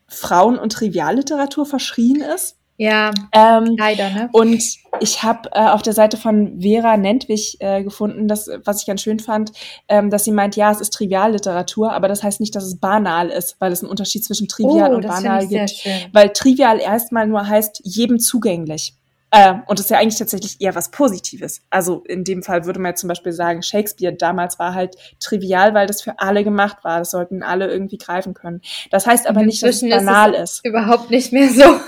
Frauen- 0.08 0.58
und 0.58 0.72
Trivialliteratur 0.72 1.66
verschrien 1.66 2.20
ist. 2.20 2.56
Ja, 2.78 3.12
ähm, 3.32 3.76
leider, 3.78 4.10
ne? 4.10 4.28
Und 4.32 4.60
ich 5.00 5.22
habe 5.22 5.50
äh, 5.52 5.68
auf 5.68 5.82
der 5.82 5.92
Seite 5.92 6.16
von 6.16 6.60
Vera 6.60 6.96
Nentwich 6.96 7.58
äh, 7.60 7.84
gefunden, 7.84 8.28
das, 8.28 8.48
was 8.64 8.80
ich 8.80 8.86
ganz 8.86 9.02
schön 9.02 9.20
fand, 9.20 9.52
ähm, 9.88 10.10
dass 10.10 10.24
sie 10.24 10.32
meint, 10.32 10.56
ja, 10.56 10.72
es 10.72 10.80
ist 10.80 10.92
Trivialliteratur, 10.92 11.92
aber 11.92 12.08
das 12.08 12.22
heißt 12.22 12.40
nicht, 12.40 12.56
dass 12.56 12.64
es 12.64 12.78
banal 12.78 13.28
ist, 13.28 13.56
weil 13.60 13.72
es 13.72 13.82
einen 13.82 13.90
Unterschied 13.90 14.24
zwischen 14.24 14.48
trivial 14.48 14.92
oh, 14.92 14.96
und 14.96 15.06
banal 15.06 15.46
gibt. 15.46 15.84
Weil 16.12 16.30
trivial 16.30 16.80
erstmal 16.80 17.26
nur 17.26 17.46
heißt 17.46 17.82
jedem 17.84 18.18
zugänglich. 18.18 18.94
Äh, 19.34 19.54
und 19.66 19.78
das 19.78 19.86
ist 19.86 19.90
ja 19.90 19.98
eigentlich 19.98 20.18
tatsächlich 20.18 20.60
eher 20.60 20.74
was 20.74 20.90
Positives. 20.90 21.62
Also 21.70 22.04
in 22.06 22.22
dem 22.22 22.42
Fall 22.42 22.66
würde 22.66 22.78
man 22.78 22.90
jetzt 22.90 23.00
zum 23.00 23.08
Beispiel 23.08 23.32
sagen, 23.32 23.62
Shakespeare 23.62 24.14
damals 24.14 24.58
war 24.58 24.74
halt 24.74 24.96
trivial, 25.20 25.72
weil 25.72 25.86
das 25.86 26.02
für 26.02 26.18
alle 26.18 26.44
gemacht 26.44 26.84
war. 26.84 26.98
Das 26.98 27.10
sollten 27.10 27.42
alle 27.42 27.66
irgendwie 27.68 27.96
greifen 27.96 28.34
können. 28.34 28.60
Das 28.90 29.06
heißt 29.06 29.26
aber 29.26 29.42
nicht, 29.42 29.62
dass 29.62 29.82
es 29.82 29.88
banal 29.88 30.34
ist, 30.34 30.40
es 30.40 30.50
ist. 30.56 30.66
Überhaupt 30.66 31.10
nicht 31.10 31.32
mehr 31.32 31.48
so. 31.48 31.80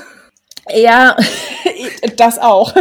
Ja, 0.72 1.18
das 2.16 2.38
auch. 2.38 2.74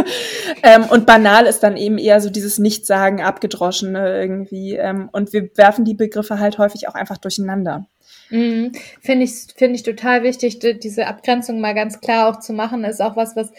Ähm, 0.62 0.84
und 0.84 1.04
banal 1.04 1.44
ist 1.44 1.62
dann 1.62 1.76
eben 1.76 1.98
eher 1.98 2.22
so 2.22 2.30
dieses 2.30 2.58
Nichtsagen, 2.58 3.20
abgedroschene 3.20 4.18
irgendwie. 4.18 4.76
Ähm, 4.76 5.10
und 5.12 5.34
wir 5.34 5.50
werfen 5.56 5.84
die 5.84 5.94
Begriffe 5.94 6.38
halt 6.38 6.56
häufig 6.56 6.88
auch 6.88 6.94
einfach 6.94 7.18
durcheinander. 7.18 7.86
Mhm. 8.30 8.72
Finde 9.02 9.26
ich, 9.26 9.32
finde 9.54 9.74
ich 9.74 9.82
total 9.82 10.22
wichtig, 10.22 10.58
diese 10.58 11.06
Abgrenzung 11.06 11.60
mal 11.60 11.74
ganz 11.74 12.00
klar 12.00 12.30
auch 12.30 12.40
zu 12.40 12.54
machen, 12.54 12.84
ist 12.84 13.02
auch 13.02 13.16
was, 13.16 13.36
was 13.36 13.52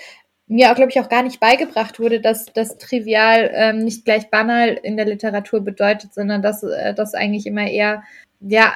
mir 0.48 0.72
auch, 0.72 0.76
glaube 0.76 0.92
ich, 0.92 1.00
auch 1.00 1.10
gar 1.10 1.24
nicht 1.24 1.40
beigebracht 1.40 2.00
wurde, 2.00 2.22
dass 2.22 2.46
das 2.54 2.78
trivial 2.78 3.50
ähm, 3.54 3.80
nicht 3.80 4.06
gleich 4.06 4.30
banal 4.30 4.80
in 4.84 4.96
der 4.96 5.06
Literatur 5.06 5.62
bedeutet, 5.62 6.14
sondern 6.14 6.42
dass 6.42 6.64
äh, 6.64 6.94
das 6.94 7.14
eigentlich 7.16 7.48
immer 7.48 7.68
eher, 7.68 8.04
ja, 8.42 8.74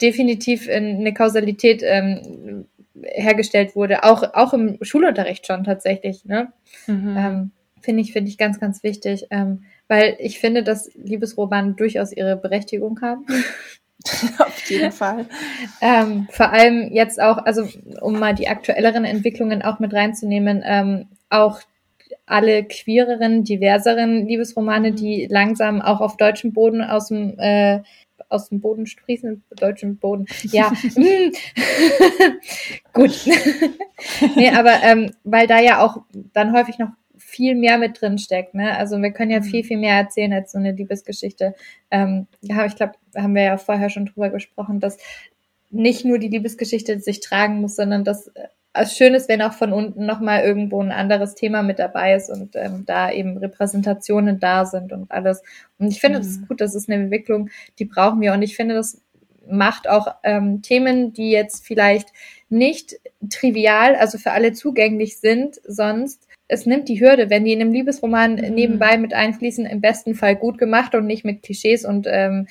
definitiv 0.00 0.68
in 0.68 0.96
eine 0.96 1.14
Kausalität 1.14 1.82
ähm, 1.84 2.66
hergestellt 3.02 3.76
wurde, 3.76 4.04
auch, 4.04 4.34
auch 4.34 4.52
im 4.52 4.78
Schulunterricht 4.82 5.46
schon 5.46 5.64
tatsächlich, 5.64 6.24
ne? 6.24 6.52
Mhm. 6.86 7.16
Ähm, 7.16 7.50
finde 7.80 8.02
ich, 8.02 8.12
finde 8.12 8.30
ich 8.30 8.36
ganz, 8.36 8.60
ganz 8.60 8.82
wichtig, 8.82 9.26
ähm, 9.30 9.64
weil 9.88 10.16
ich 10.18 10.38
finde, 10.38 10.62
dass 10.62 10.90
Liebesromane 10.94 11.74
durchaus 11.74 12.12
ihre 12.12 12.36
Berechtigung 12.36 13.00
haben. 13.00 13.24
Auf 14.38 14.70
jeden 14.70 14.92
Fall. 14.92 15.26
ähm, 15.80 16.28
vor 16.30 16.50
allem 16.50 16.90
jetzt 16.92 17.20
auch, 17.20 17.38
also 17.38 17.68
um 18.00 18.18
mal 18.18 18.34
die 18.34 18.48
aktuelleren 18.48 19.04
Entwicklungen 19.04 19.62
auch 19.62 19.78
mit 19.78 19.92
reinzunehmen, 19.92 20.62
ähm, 20.64 21.08
auch 21.28 21.60
alle 22.26 22.64
queereren, 22.64 23.44
diverseren 23.44 24.26
Liebesromane, 24.26 24.92
die 24.92 25.26
langsam 25.30 25.82
auch 25.82 26.00
auf 26.00 26.16
deutschem 26.16 26.52
Boden 26.52 26.82
aus 26.82 27.08
dem 27.08 27.38
äh, 27.38 27.80
aus 28.28 28.48
dem 28.48 28.60
Boden 28.60 28.86
sprießen, 28.86 29.42
deutschen 29.56 29.96
Boden. 29.98 30.26
Ja, 30.44 30.72
gut. 32.92 33.26
nee, 34.36 34.50
aber 34.50 34.82
ähm, 34.82 35.12
weil 35.24 35.46
da 35.46 35.58
ja 35.58 35.84
auch 35.84 36.02
dann 36.32 36.52
häufig 36.52 36.78
noch 36.78 36.90
viel 37.40 37.54
mehr 37.54 37.78
mit 37.78 37.98
drin 37.98 38.18
steckt. 38.18 38.52
Ne? 38.52 38.76
Also 38.76 39.00
wir 39.00 39.12
können 39.12 39.30
ja 39.30 39.38
mhm. 39.38 39.44
viel, 39.44 39.64
viel 39.64 39.78
mehr 39.78 39.96
erzählen 39.96 40.34
als 40.34 40.52
so 40.52 40.58
eine 40.58 40.72
Liebesgeschichte. 40.72 41.54
Ähm, 41.90 42.26
ja, 42.42 42.66
ich 42.66 42.76
glaube, 42.76 42.92
haben 43.16 43.34
wir 43.34 43.44
ja 43.44 43.56
vorher 43.56 43.88
schon 43.88 44.04
drüber 44.04 44.28
gesprochen, 44.28 44.78
dass 44.78 44.98
nicht 45.70 46.04
nur 46.04 46.18
die 46.18 46.28
Liebesgeschichte 46.28 47.00
sich 47.00 47.20
tragen 47.20 47.62
muss, 47.62 47.76
sondern 47.76 48.04
dass 48.04 48.28
äh, 48.28 48.48
es 48.74 48.94
schön 48.94 49.14
ist, 49.14 49.30
wenn 49.30 49.40
auch 49.40 49.54
von 49.54 49.72
unten 49.72 50.04
nochmal 50.04 50.42
irgendwo 50.42 50.82
ein 50.82 50.92
anderes 50.92 51.34
Thema 51.34 51.62
mit 51.62 51.78
dabei 51.78 52.14
ist 52.14 52.28
und 52.28 52.56
ähm, 52.56 52.84
da 52.84 53.10
eben 53.10 53.38
Repräsentationen 53.38 54.38
da 54.38 54.66
sind 54.66 54.92
und 54.92 55.10
alles. 55.10 55.42
Und 55.78 55.88
ich 55.88 55.98
finde, 55.98 56.18
mhm. 56.18 56.22
das 56.22 56.30
ist 56.32 56.46
gut, 56.46 56.60
das 56.60 56.74
ist 56.74 56.90
eine 56.90 57.04
Entwicklung, 57.04 57.48
die 57.78 57.86
brauchen 57.86 58.20
wir. 58.20 58.34
Und 58.34 58.42
ich 58.42 58.54
finde, 58.54 58.74
das 58.74 59.00
macht 59.48 59.88
auch 59.88 60.08
ähm, 60.24 60.60
Themen, 60.60 61.14
die 61.14 61.30
jetzt 61.30 61.64
vielleicht 61.64 62.08
nicht 62.50 63.00
trivial, 63.30 63.96
also 63.96 64.18
für 64.18 64.32
alle 64.32 64.52
zugänglich 64.52 65.18
sind, 65.20 65.58
sonst 65.66 66.26
es 66.50 66.66
nimmt 66.66 66.88
die 66.88 67.00
Hürde, 67.00 67.30
wenn 67.30 67.44
die 67.44 67.52
in 67.52 67.60
einem 67.60 67.72
Liebesroman 67.72 68.34
mhm. 68.34 68.54
nebenbei 68.54 68.98
mit 68.98 69.14
einfließen, 69.14 69.66
im 69.66 69.80
besten 69.80 70.14
Fall 70.14 70.36
gut 70.36 70.58
gemacht 70.58 70.94
und 70.94 71.06
nicht 71.06 71.24
mit 71.24 71.42
Klischees 71.42 71.84
und 71.84 72.06
ähm, 72.08 72.48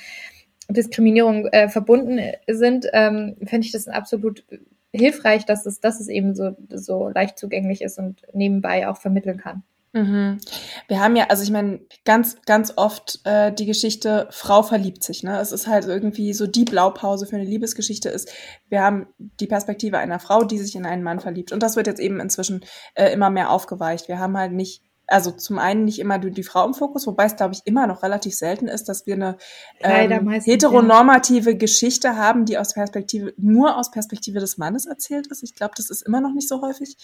Diskriminierung 0.69 1.47
äh, 1.47 1.67
verbunden 1.67 2.19
sind, 2.47 2.87
ähm, 2.93 3.35
finde 3.43 3.65
ich 3.65 3.71
das 3.71 3.87
absolut 3.87 4.45
hilfreich, 4.93 5.45
dass 5.45 5.65
es, 5.65 5.79
dass 5.79 5.99
es 5.99 6.07
eben 6.07 6.35
so, 6.35 6.55
so 6.69 7.09
leicht 7.09 7.37
zugänglich 7.37 7.81
ist 7.81 7.99
und 7.99 8.21
nebenbei 8.33 8.87
auch 8.87 8.97
vermitteln 8.97 9.37
kann. 9.37 9.63
Mhm. 9.91 10.39
Wir 10.87 10.99
haben 10.99 11.15
ja, 11.15 11.27
also 11.29 11.43
ich 11.43 11.51
meine, 11.51 11.81
ganz, 12.05 12.37
ganz 12.45 12.73
oft 12.75 13.19
äh, 13.23 13.51
die 13.51 13.65
Geschichte 13.65 14.27
Frau 14.29 14.61
verliebt 14.61 15.03
sich. 15.03 15.23
Ne? 15.23 15.39
Es 15.39 15.51
ist 15.51 15.67
halt 15.67 15.85
irgendwie 15.85 16.33
so 16.33 16.45
die 16.45 16.65
Blaupause 16.65 17.25
für 17.25 17.35
eine 17.35 17.45
Liebesgeschichte 17.45 18.09
ist. 18.09 18.31
Wir 18.69 18.83
haben 18.83 19.07
die 19.17 19.47
Perspektive 19.47 19.97
einer 19.97 20.19
Frau, 20.19 20.43
die 20.43 20.59
sich 20.59 20.75
in 20.75 20.85
einen 20.85 21.03
Mann 21.03 21.19
verliebt. 21.19 21.51
Und 21.51 21.63
das 21.63 21.75
wird 21.75 21.87
jetzt 21.87 21.99
eben 21.99 22.19
inzwischen 22.19 22.61
äh, 22.93 23.11
immer 23.11 23.29
mehr 23.29 23.49
aufgeweicht. 23.49 24.07
Wir 24.07 24.19
haben 24.19 24.37
halt 24.37 24.51
nicht 24.51 24.83
also 25.09 25.31
zum 25.31 25.59
einen 25.59 25.85
nicht 25.85 25.99
immer 25.99 26.19
die 26.19 26.43
Frau 26.43 26.65
im 26.65 26.73
Fokus, 26.73 27.07
wobei 27.07 27.25
es, 27.25 27.35
glaube 27.35 27.53
ich, 27.53 27.61
immer 27.65 27.87
noch 27.87 28.03
relativ 28.03 28.35
selten 28.35 28.67
ist, 28.67 28.85
dass 28.85 29.05
wir 29.05 29.15
eine 29.15 29.37
ähm, 29.81 30.29
heteronormative 30.29 31.51
ja. 31.51 31.57
Geschichte 31.57 32.15
haben, 32.15 32.45
die 32.45 32.57
aus 32.57 32.73
Perspektive, 32.73 33.33
nur 33.37 33.77
aus 33.77 33.91
Perspektive 33.91 34.39
des 34.39 34.57
Mannes 34.57 34.85
erzählt 34.85 35.27
ist. 35.27 35.43
Ich 35.43 35.55
glaube, 35.55 35.73
das 35.77 35.89
ist 35.89 36.01
immer 36.03 36.21
noch 36.21 36.33
nicht 36.33 36.47
so 36.47 36.61
häufig. 36.61 36.95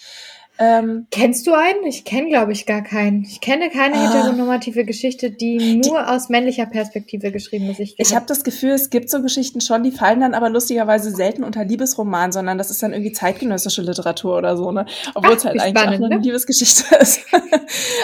Ähm, 0.58 1.06
Kennst 1.10 1.46
du 1.46 1.52
einen? 1.52 1.84
Ich 1.84 2.04
kenne, 2.04 2.28
glaube 2.28 2.52
ich, 2.52 2.64
gar 2.64 2.82
keinen. 2.82 3.24
Ich 3.24 3.40
kenne 3.40 3.68
keine 3.70 3.96
ah, 3.96 4.12
heteronormative 4.12 4.84
Geschichte, 4.84 5.30
die 5.30 5.76
nur 5.76 6.00
die, 6.00 6.06
aus 6.06 6.28
männlicher 6.28 6.66
Perspektive 6.66 7.30
geschrieben 7.30 7.68
ist. 7.68 7.80
Ich, 7.80 7.94
ich 7.98 8.14
habe 8.14 8.26
das 8.26 8.42
Gefühl, 8.42 8.70
es 8.70 8.88
gibt 8.88 9.10
so 9.10 9.20
Geschichten 9.20 9.60
schon, 9.60 9.82
die 9.82 9.90
fallen 9.90 10.20
dann 10.20 10.34
aber 10.34 10.48
lustigerweise 10.48 11.10
selten 11.10 11.44
unter 11.44 11.64
Liebesroman, 11.64 12.32
sondern 12.32 12.56
das 12.56 12.70
ist 12.70 12.82
dann 12.82 12.92
irgendwie 12.92 13.12
zeitgenössische 13.12 13.82
Literatur 13.82 14.38
oder 14.38 14.56
so, 14.56 14.72
ne? 14.72 14.86
Obwohl 15.14 15.34
es 15.34 15.44
halt 15.44 15.60
eigentlich 15.60 15.78
spannend, 15.78 16.02
auch 16.02 16.06
eine 16.06 16.16
ne? 16.16 16.22
Liebesgeschichte 16.22 16.96
ist. 17.00 17.20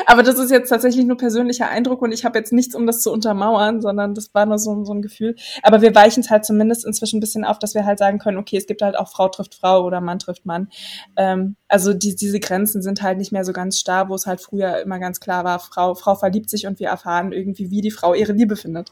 Aber 0.06 0.22
das 0.22 0.38
ist 0.38 0.50
jetzt 0.50 0.68
tatsächlich 0.68 1.04
nur 1.04 1.16
persönlicher 1.16 1.68
Eindruck 1.68 2.02
und 2.02 2.12
ich 2.12 2.25
habe 2.25 2.38
jetzt 2.38 2.52
nichts, 2.52 2.75
um 2.75 2.87
das 2.87 3.02
zu 3.02 3.12
untermauern, 3.12 3.80
sondern 3.80 4.14
das 4.14 4.32
war 4.34 4.46
nur 4.46 4.58
so, 4.58 4.84
so 4.84 4.92
ein 4.92 5.02
Gefühl. 5.02 5.37
Aber 5.62 5.82
wir 5.82 5.94
weichen 5.94 6.20
es 6.22 6.30
halt 6.30 6.44
zumindest 6.44 6.84
inzwischen 6.84 7.18
ein 7.18 7.20
bisschen 7.20 7.44
auf, 7.44 7.58
dass 7.58 7.75
wir 7.75 7.84
halt 7.84 7.99
sagen 7.99 8.18
können, 8.18 8.38
okay, 8.38 8.56
es 8.56 8.66
gibt 8.66 8.82
halt 8.82 8.96
auch 8.96 9.08
Frau 9.08 9.28
trifft 9.28 9.54
Frau 9.54 9.84
oder 9.84 10.00
Mann 10.00 10.18
trifft 10.18 10.46
Mann. 10.46 10.68
Ähm, 11.16 11.56
also 11.68 11.92
die, 11.92 12.16
diese 12.16 12.40
Grenzen 12.40 12.82
sind 12.82 13.02
halt 13.02 13.18
nicht 13.18 13.32
mehr 13.32 13.44
so 13.44 13.52
ganz 13.52 13.78
starr, 13.78 14.08
wo 14.08 14.14
es 14.14 14.26
halt 14.26 14.40
früher 14.40 14.80
immer 14.80 14.99
ganz 14.99 15.20
klar 15.20 15.44
war, 15.44 15.58
Frau, 15.58 15.94
Frau 15.94 16.14
verliebt 16.14 16.50
sich 16.50 16.66
und 16.66 16.80
wir 16.80 16.88
erfahren 16.88 17.32
irgendwie, 17.32 17.70
wie 17.70 17.80
die 17.80 17.90
Frau 17.90 18.14
ihre 18.14 18.32
Liebe 18.32 18.56
findet. 18.56 18.90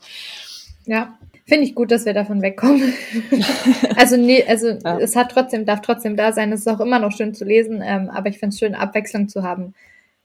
Ja, 0.86 1.18
Finde 1.50 1.64
ich 1.64 1.74
gut, 1.74 1.90
dass 1.90 2.04
wir 2.04 2.14
davon 2.14 2.42
wegkommen. 2.42 2.94
also 3.96 4.16
nee, 4.16 4.44
also 4.46 4.68
ja. 4.68 5.00
es 5.00 5.16
hat 5.16 5.32
trotzdem, 5.32 5.66
darf 5.66 5.80
trotzdem 5.80 6.16
da 6.16 6.30
sein. 6.30 6.52
Es 6.52 6.60
ist 6.60 6.68
auch 6.68 6.78
immer 6.78 7.00
noch 7.00 7.10
schön 7.10 7.34
zu 7.34 7.44
lesen, 7.44 7.82
ähm, 7.84 8.08
aber 8.08 8.28
ich 8.28 8.38
finde 8.38 8.54
es 8.54 8.60
schön, 8.60 8.76
Abwechslung 8.76 9.28
zu 9.28 9.42
haben. 9.42 9.74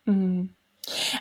Mhm. 0.06 0.52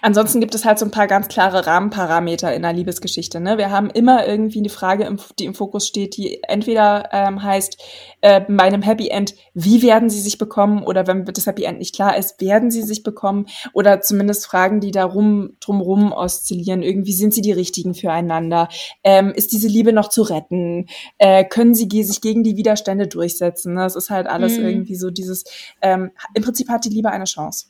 Ansonsten 0.02 0.40
gibt 0.40 0.54
es 0.54 0.64
halt 0.64 0.78
so 0.78 0.84
ein 0.84 0.90
paar 0.90 1.06
ganz 1.06 1.28
klare 1.28 1.66
Rahmenparameter 1.66 2.54
in 2.54 2.62
der 2.62 2.72
Liebesgeschichte. 2.72 3.40
Ne? 3.40 3.58
Wir 3.58 3.70
haben 3.70 3.90
immer 3.90 4.26
irgendwie 4.26 4.58
eine 4.58 4.68
Frage, 4.68 5.14
die 5.38 5.44
im 5.44 5.54
Fokus 5.54 5.86
steht, 5.86 6.16
die 6.16 6.42
entweder 6.42 7.08
ähm, 7.12 7.42
heißt, 7.42 7.82
äh, 8.20 8.40
bei 8.48 8.64
einem 8.64 8.82
Happy 8.82 9.08
End, 9.08 9.34
wie 9.54 9.82
werden 9.82 10.10
sie 10.10 10.20
sich 10.20 10.38
bekommen? 10.38 10.82
Oder 10.82 11.06
wenn 11.06 11.24
das 11.24 11.46
Happy 11.46 11.64
End 11.64 11.78
nicht 11.78 11.94
klar 11.94 12.16
ist, 12.16 12.40
werden 12.40 12.70
sie 12.70 12.82
sich 12.82 13.02
bekommen? 13.02 13.46
Oder 13.72 14.00
zumindest 14.00 14.46
Fragen, 14.46 14.80
die 14.80 14.90
darum 14.90 15.56
drumrum 15.60 16.12
oszillieren. 16.12 16.82
Irgendwie 16.82 17.12
sind 17.12 17.32
sie 17.32 17.42
die 17.42 17.52
Richtigen 17.52 17.94
füreinander? 17.94 18.68
Ähm, 19.02 19.32
ist 19.32 19.52
diese 19.52 19.68
Liebe 19.68 19.92
noch 19.92 20.08
zu 20.08 20.22
retten? 20.22 20.86
Äh, 21.18 21.44
können 21.44 21.74
sie 21.74 21.88
sich 22.02 22.20
gegen 22.20 22.42
die 22.42 22.56
Widerstände 22.56 23.06
durchsetzen? 23.06 23.74
Ne? 23.74 23.80
Das 23.80 23.96
ist 23.96 24.10
halt 24.10 24.26
alles 24.26 24.58
mhm. 24.58 24.64
irgendwie 24.64 24.96
so 24.96 25.10
dieses, 25.10 25.44
ähm, 25.80 26.10
im 26.34 26.42
Prinzip 26.42 26.68
hat 26.68 26.84
die 26.84 26.90
Liebe 26.90 27.10
eine 27.10 27.24
Chance. 27.24 27.66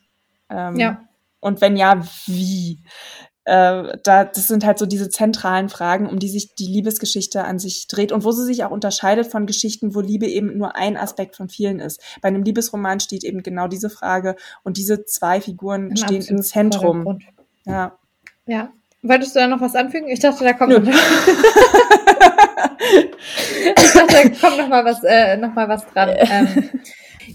Ähm, 0.51 0.77
ja. 0.77 1.01
Und 1.45 1.61
wenn 1.61 1.77
ja, 1.77 2.01
wie? 2.25 2.79
Äh, 3.45 3.99
da, 4.03 4.25
das 4.25 4.49
sind 4.49 4.65
halt 4.65 4.79
so 4.79 4.87
diese 4.87 5.11
zentralen 5.11 5.69
Fragen, 5.69 6.09
um 6.09 6.19
die 6.19 6.31
sich 6.31 6.55
die 6.55 6.65
Liebesgeschichte 6.67 7.45
an 7.45 7.59
sich 7.59 7.87
dreht 7.87 8.13
und 8.13 8.25
wo 8.25 8.33
sie 8.33 8.47
sich 8.47 8.65
auch 8.65 8.71
unterscheidet 8.71 9.27
von 9.27 9.45
Geschichten, 9.45 9.95
wo 9.95 10.01
Liebe 10.01 10.27
eben 10.27 10.57
nur 10.57 10.75
ein 10.77 10.97
Aspekt 10.97 11.37
von 11.37 11.51
vielen 11.51 11.81
ist. 11.81 12.01
Bei 12.23 12.29
einem 12.29 12.45
Liebesroman 12.45 13.01
steht 13.01 13.25
eben 13.25 13.43
genau 13.43 13.69
diese 13.69 13.91
Frage 13.91 14.37
und 14.63 14.79
diese 14.79 15.05
zwei 15.05 15.43
Figuren 15.43 15.91
Im 15.91 15.97
stehen 15.97 16.23
im 16.23 16.41
Zentrum. 16.41 17.19
Ja. 17.67 17.99
Ja. 18.47 18.73
Wolltest 19.03 19.37
du 19.37 19.41
da 19.41 19.47
noch 19.47 19.61
was 19.61 19.75
anfügen? 19.75 20.09
Ich 20.09 20.21
dachte, 20.21 20.45
da 20.45 20.55
kommt 20.55 20.73
noch. 20.73 20.81
ich 23.77 23.93
dachte, 23.93 24.07
da 24.07 24.23
kommt 24.41 24.57
noch 24.57 24.69
mal 24.69 24.87
was, 24.87 25.05
äh, 25.05 25.37
noch 25.37 25.53
mal 25.53 25.69
was 25.69 25.87
dran. 25.91 26.09
Ähm, 26.17 26.71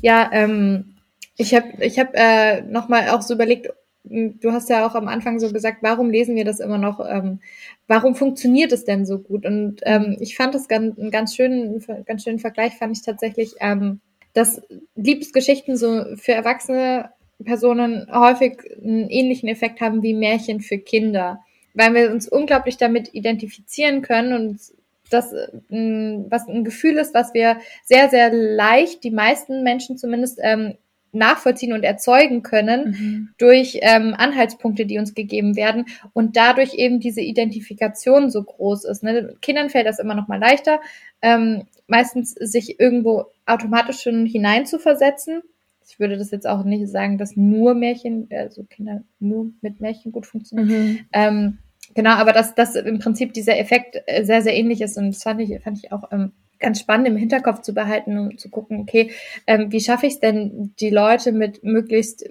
ja, 0.01 0.27
ähm, 0.33 0.95
ich 1.35 1.53
habe 1.53 1.67
ich 1.79 1.99
hab, 1.99 2.15
äh, 2.15 2.61
noch 2.61 2.89
mal 2.89 3.09
auch 3.09 3.21
so 3.21 3.35
überlegt, 3.35 3.69
du 4.03 4.51
hast 4.51 4.69
ja 4.69 4.87
auch 4.87 4.95
am 4.95 5.07
Anfang 5.07 5.39
so 5.39 5.51
gesagt, 5.51 5.79
warum 5.81 6.09
lesen 6.09 6.35
wir 6.35 6.45
das 6.45 6.59
immer 6.59 6.77
noch? 6.77 6.99
Ähm, 7.07 7.39
warum 7.87 8.15
funktioniert 8.15 8.71
es 8.71 8.85
denn 8.85 9.05
so 9.05 9.19
gut? 9.19 9.45
Und 9.45 9.81
ähm, 9.83 10.17
ich 10.19 10.35
fand 10.35 10.55
das 10.55 10.67
ganz, 10.67 10.97
einen 10.97 11.11
ganz 11.11 11.35
schönen, 11.35 11.83
ganz 12.05 12.23
schönen 12.23 12.39
Vergleich 12.39 12.75
fand 12.75 12.97
ich 12.97 13.03
tatsächlich, 13.03 13.55
ähm, 13.59 13.99
dass 14.33 14.61
Liebesgeschichten 14.95 15.75
so 15.75 16.05
für 16.15 16.33
erwachsene 16.33 17.09
Personen 17.43 18.07
häufig 18.11 18.59
einen 18.81 19.09
ähnlichen 19.09 19.49
Effekt 19.49 19.81
haben 19.81 20.03
wie 20.03 20.13
Märchen 20.13 20.59
für 20.61 20.77
Kinder, 20.77 21.39
weil 21.73 21.93
wir 21.93 22.11
uns 22.11 22.27
unglaublich 22.27 22.77
damit 22.77 23.13
identifizieren 23.13 24.01
können 24.01 24.33
und 24.33 24.59
das 25.09 25.33
äh, 25.33 25.47
was 25.69 26.47
ein 26.47 26.63
Gefühl 26.63 26.97
ist, 26.97 27.13
was 27.13 27.33
wir 27.33 27.59
sehr, 27.83 28.09
sehr 28.09 28.31
leicht, 28.31 29.03
die 29.03 29.11
meisten 29.11 29.63
Menschen 29.63 29.97
zumindest, 29.97 30.39
ähm, 30.41 30.75
nachvollziehen 31.11 31.73
und 31.73 31.83
erzeugen 31.83 32.43
können 32.43 32.91
mhm. 32.91 33.29
durch 33.37 33.79
ähm, 33.81 34.13
Anhaltspunkte, 34.17 34.85
die 34.85 34.99
uns 34.99 35.13
gegeben 35.13 35.55
werden 35.55 35.85
und 36.13 36.35
dadurch 36.35 36.75
eben 36.75 36.99
diese 36.99 37.21
Identifikation 37.21 38.29
so 38.29 38.43
groß 38.43 38.85
ist. 38.85 39.03
Ne? 39.03 39.35
Kindern 39.41 39.69
fällt 39.69 39.87
das 39.87 39.99
immer 39.99 40.15
noch 40.15 40.27
mal 40.27 40.39
leichter, 40.39 40.79
ähm, 41.21 41.63
meistens 41.87 42.31
sich 42.31 42.79
irgendwo 42.79 43.25
automatisch 43.45 44.01
schon 44.01 44.25
hinein 44.25 44.65
zu 44.65 44.79
versetzen. 44.79 45.41
Ich 45.87 45.99
würde 45.99 46.17
das 46.17 46.31
jetzt 46.31 46.47
auch 46.47 46.63
nicht 46.63 46.87
sagen, 46.87 47.17
dass 47.17 47.35
nur 47.35 47.73
Märchen, 47.73 48.29
also 48.31 48.63
Kinder 48.63 49.03
nur 49.19 49.51
mit 49.61 49.81
Märchen 49.81 50.11
gut 50.11 50.27
funktionieren. 50.27 50.69
Mhm. 50.69 50.99
Ähm, 51.13 51.57
genau, 51.95 52.11
aber 52.11 52.31
dass 52.31 52.53
das 52.53 52.75
im 52.75 52.99
Prinzip 52.99 53.33
dieser 53.33 53.57
Effekt 53.57 53.97
äh, 54.05 54.23
sehr, 54.23 54.41
sehr 54.41 54.55
ähnlich 54.55 54.81
ist 54.81 54.97
und 54.97 55.15
das 55.15 55.23
fand 55.23 55.41
ich, 55.41 55.59
fand 55.61 55.79
ich 55.79 55.91
auch 55.91 56.11
ähm, 56.11 56.31
ganz 56.59 56.79
spannend 56.79 57.07
im 57.07 57.17
Hinterkopf 57.17 57.61
zu 57.61 57.73
behalten, 57.73 58.17
um 58.17 58.37
zu 58.37 58.49
gucken, 58.49 58.81
okay, 58.81 59.11
ähm, 59.47 59.71
wie 59.71 59.81
schaffe 59.81 60.07
ich 60.07 60.13
es 60.13 60.19
denn, 60.19 60.73
die 60.79 60.89
Leute 60.89 61.31
mit 61.31 61.63
möglichst 61.63 62.29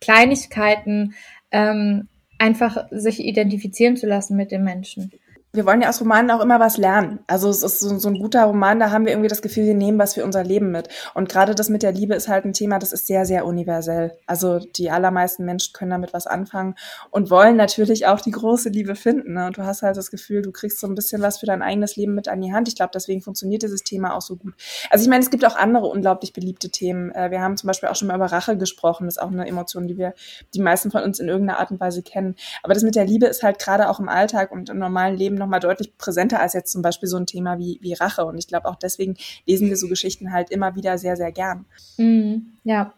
Kleinigkeiten 0.00 1.14
ähm, 1.50 2.08
einfach 2.38 2.86
sich 2.90 3.20
identifizieren 3.20 3.96
zu 3.96 4.06
lassen 4.06 4.36
mit 4.36 4.50
den 4.50 4.64
Menschen 4.64 5.12
wir 5.52 5.66
wollen 5.66 5.82
ja 5.82 5.88
aus 5.88 6.00
Romanen 6.00 6.30
auch 6.30 6.40
immer 6.40 6.60
was 6.60 6.76
lernen. 6.76 7.18
Also 7.26 7.48
es 7.48 7.64
ist 7.64 7.80
so, 7.80 7.98
so, 7.98 8.08
ein 8.08 8.20
guter 8.20 8.44
Roman, 8.44 8.78
da 8.78 8.92
haben 8.92 9.04
wir 9.04 9.12
irgendwie 9.12 9.28
das 9.28 9.42
Gefühl, 9.42 9.66
wir 9.66 9.74
nehmen 9.74 9.98
was 9.98 10.14
für 10.14 10.24
unser 10.24 10.44
Leben 10.44 10.70
mit. 10.70 10.88
Und 11.14 11.28
gerade 11.28 11.56
das 11.56 11.68
mit 11.68 11.82
der 11.82 11.90
Liebe 11.90 12.14
ist 12.14 12.28
halt 12.28 12.44
ein 12.44 12.52
Thema, 12.52 12.78
das 12.78 12.92
ist 12.92 13.08
sehr, 13.08 13.26
sehr 13.26 13.44
universell. 13.44 14.12
Also 14.26 14.60
die 14.60 14.92
allermeisten 14.92 15.44
Menschen 15.44 15.72
können 15.72 15.90
damit 15.90 16.12
was 16.12 16.28
anfangen 16.28 16.76
und 17.10 17.30
wollen 17.30 17.56
natürlich 17.56 18.06
auch 18.06 18.20
die 18.20 18.30
große 18.30 18.68
Liebe 18.68 18.94
finden. 18.94 19.34
Ne? 19.34 19.46
Und 19.46 19.58
du 19.58 19.64
hast 19.64 19.82
halt 19.82 19.96
das 19.96 20.12
Gefühl, 20.12 20.42
du 20.42 20.52
kriegst 20.52 20.78
so 20.78 20.86
ein 20.86 20.94
bisschen 20.94 21.20
was 21.20 21.38
für 21.38 21.46
dein 21.46 21.62
eigenes 21.62 21.96
Leben 21.96 22.14
mit 22.14 22.28
an 22.28 22.40
die 22.40 22.52
Hand. 22.52 22.68
Ich 22.68 22.76
glaube, 22.76 22.92
deswegen 22.94 23.20
funktioniert 23.20 23.62
dieses 23.62 23.82
Thema 23.82 24.16
auch 24.16 24.22
so 24.22 24.36
gut. 24.36 24.54
Also 24.88 25.02
ich 25.02 25.08
meine, 25.08 25.24
es 25.24 25.30
gibt 25.30 25.44
auch 25.44 25.56
andere 25.56 25.88
unglaublich 25.88 26.32
beliebte 26.32 26.70
Themen. 26.70 27.10
Äh, 27.10 27.32
wir 27.32 27.40
haben 27.40 27.56
zum 27.56 27.66
Beispiel 27.66 27.88
auch 27.88 27.96
schon 27.96 28.06
mal 28.06 28.14
über 28.14 28.26
Rache 28.26 28.56
gesprochen. 28.56 29.06
Das 29.06 29.16
ist 29.16 29.22
auch 29.22 29.32
eine 29.32 29.48
Emotion, 29.48 29.88
die 29.88 29.98
wir, 29.98 30.14
die 30.54 30.60
meisten 30.60 30.92
von 30.92 31.02
uns 31.02 31.18
in 31.18 31.28
irgendeiner 31.28 31.58
Art 31.58 31.72
und 31.72 31.80
Weise 31.80 32.04
kennen. 32.04 32.36
Aber 32.62 32.72
das 32.72 32.84
mit 32.84 32.94
der 32.94 33.04
Liebe 33.04 33.26
ist 33.26 33.42
halt 33.42 33.58
gerade 33.58 33.88
auch 33.88 33.98
im 33.98 34.08
Alltag 34.08 34.52
und 34.52 34.68
im 34.68 34.78
normalen 34.78 35.16
Leben 35.16 35.39
nochmal 35.40 35.60
deutlich 35.60 35.96
präsenter 35.98 36.40
als 36.40 36.52
jetzt 36.52 36.70
zum 36.70 36.82
Beispiel 36.82 37.08
so 37.08 37.16
ein 37.16 37.26
Thema 37.26 37.58
wie, 37.58 37.78
wie 37.82 37.94
Rache. 37.94 38.24
Und 38.24 38.38
ich 38.38 38.46
glaube 38.46 38.68
auch 38.68 38.76
deswegen 38.76 39.16
lesen 39.46 39.68
wir 39.68 39.76
so 39.76 39.88
Geschichten 39.88 40.32
halt 40.32 40.50
immer 40.50 40.76
wieder 40.76 40.98
sehr, 40.98 41.16
sehr 41.16 41.32
gern. 41.32 41.64
Mm, 41.96 42.36
ja. 42.64 42.94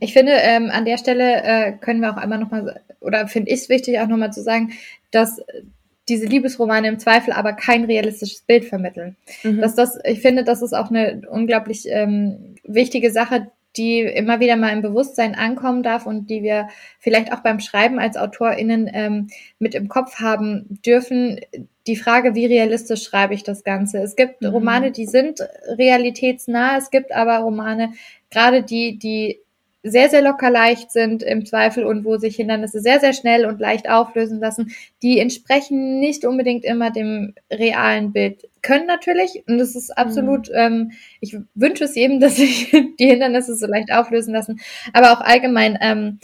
Ich 0.00 0.12
finde, 0.12 0.32
ähm, 0.32 0.70
an 0.70 0.84
der 0.84 0.98
Stelle 0.98 1.42
äh, 1.42 1.72
können 1.72 2.00
wir 2.00 2.12
auch 2.12 2.16
einmal 2.16 2.38
nochmal, 2.38 2.80
oder 3.00 3.28
finde 3.28 3.50
ich 3.50 3.60
es 3.60 3.68
wichtig, 3.68 3.98
auch 3.98 4.08
nochmal 4.08 4.32
zu 4.32 4.42
sagen, 4.42 4.72
dass 5.10 5.40
diese 6.08 6.26
Liebesromane 6.26 6.88
im 6.88 6.98
Zweifel 6.98 7.32
aber 7.32 7.54
kein 7.54 7.84
realistisches 7.84 8.42
Bild 8.42 8.64
vermitteln. 8.64 9.16
Mhm. 9.42 9.60
Dass 9.60 9.74
das, 9.74 9.98
ich 10.04 10.20
finde, 10.20 10.44
das 10.44 10.62
ist 10.62 10.74
auch 10.74 10.90
eine 10.90 11.22
unglaublich 11.30 11.86
ähm, 11.88 12.56
wichtige 12.62 13.10
Sache, 13.10 13.50
die 13.76 14.00
immer 14.00 14.40
wieder 14.40 14.56
mal 14.56 14.72
im 14.72 14.82
Bewusstsein 14.82 15.34
ankommen 15.34 15.82
darf 15.82 16.06
und 16.06 16.30
die 16.30 16.42
wir 16.42 16.68
vielleicht 17.00 17.32
auch 17.32 17.40
beim 17.40 17.60
Schreiben 17.60 17.98
als 17.98 18.16
AutorInnen 18.16 18.90
ähm, 18.92 19.28
mit 19.58 19.74
im 19.74 19.88
Kopf 19.88 20.20
haben 20.20 20.80
dürfen. 20.86 21.40
Die 21.86 21.96
Frage, 21.96 22.34
wie 22.34 22.46
realistisch 22.46 23.02
schreibe 23.02 23.34
ich 23.34 23.42
das 23.42 23.64
Ganze? 23.64 23.98
Es 23.98 24.16
gibt 24.16 24.42
mhm. 24.42 24.48
Romane, 24.48 24.92
die 24.92 25.06
sind 25.06 25.40
realitätsnah, 25.66 26.78
es 26.78 26.90
gibt 26.90 27.12
aber 27.12 27.38
Romane, 27.38 27.92
gerade 28.30 28.62
die, 28.62 28.98
die 28.98 29.40
sehr, 29.84 30.08
sehr 30.08 30.22
locker 30.22 30.50
leicht 30.50 30.90
sind 30.90 31.22
im 31.22 31.44
Zweifel 31.44 31.84
und 31.84 32.06
wo 32.06 32.16
sich 32.16 32.36
Hindernisse 32.36 32.80
sehr, 32.80 33.00
sehr 33.00 33.12
schnell 33.12 33.44
und 33.44 33.60
leicht 33.60 33.88
auflösen 33.88 34.40
lassen, 34.40 34.74
die 35.02 35.18
entsprechen 35.18 36.00
nicht 36.00 36.24
unbedingt 36.24 36.64
immer 36.64 36.90
dem 36.90 37.34
realen 37.52 38.12
Bild. 38.12 38.48
Können 38.62 38.86
natürlich, 38.86 39.44
und 39.46 39.58
das 39.58 39.76
ist 39.76 39.96
absolut, 39.96 40.48
mhm. 40.48 40.54
ähm, 40.56 40.92
ich 41.20 41.36
wünsche 41.54 41.84
es 41.84 41.94
jedem, 41.94 42.18
dass 42.24 42.36
sich 42.36 42.70
die 42.98 43.06
Hindernisse 43.06 43.54
so 43.56 43.66
leicht 43.66 43.92
auflösen 43.92 44.32
lassen, 44.32 44.58
aber 44.94 45.12
auch 45.12 45.20
allgemein, 45.20 45.78
ähm, 45.82 46.18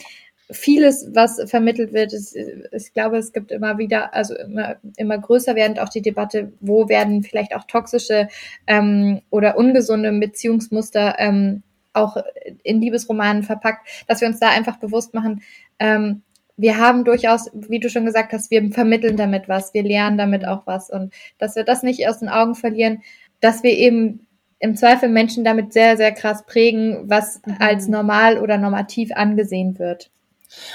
vieles, 0.53 1.09
was 1.13 1.41
vermittelt 1.49 1.93
wird, 1.93 2.13
ist, 2.13 2.35
ich 2.35 2.93
glaube, 2.93 3.19
es 3.19 3.33
gibt 3.33 3.53
immer 3.53 3.79
wieder, 3.79 4.15
also 4.15 4.35
immer, 4.35 4.77
immer 4.97 5.17
größer 5.17 5.55
werdend 5.55 5.79
auch 5.79 5.89
die 5.89 6.03
Debatte, 6.03 6.53
wo 6.61 6.89
werden 6.89 7.23
vielleicht 7.23 7.55
auch 7.55 7.65
toxische 7.65 8.27
ähm, 8.67 9.21
oder 9.31 9.57
ungesunde 9.57 10.11
Beziehungsmuster 10.11 11.15
ähm, 11.19 11.63
auch 11.93 12.17
in 12.63 12.81
Liebesromanen 12.81 13.43
verpackt, 13.43 13.89
dass 14.07 14.21
wir 14.21 14.29
uns 14.29 14.41
da 14.41 14.49
einfach 14.51 14.79
bewusst 14.79 15.15
machen, 15.15 15.43
ähm, 15.79 16.23
wir 16.61 16.77
haben 16.77 17.05
durchaus, 17.05 17.51
wie 17.55 17.81
du 17.81 17.89
schon 17.89 18.05
gesagt 18.05 18.35
hast, 18.35 18.51
wir 18.51 18.71
vermitteln 18.71 19.17
damit 19.17 19.49
was, 19.49 19.73
wir 19.73 19.83
lernen 19.83 20.19
damit 20.19 20.47
auch 20.47 20.67
was 20.67 20.91
und 20.91 21.15
dass 21.39 21.57
wir 21.57 21.65
das 21.65 21.83
nicht 21.83 22.07
aus 22.07 22.19
den 22.19 22.29
Augen 22.29 22.55
verlieren, 22.55 23.03
dass 23.41 23.63
wir 23.63 23.71
eben 23.71 24.27
im 24.59 24.77
Zweifel 24.77 25.09
Menschen 25.09 25.43
damit 25.43 25.73
sehr, 25.73 25.97
sehr 25.97 26.13
krass 26.13 26.45
prägen, 26.45 27.09
was 27.09 27.41
mhm. 27.47 27.57
als 27.61 27.89
normal 27.89 28.39
oder 28.39 28.59
normativ 28.59 29.11
angesehen 29.15 29.79
wird. 29.79 30.11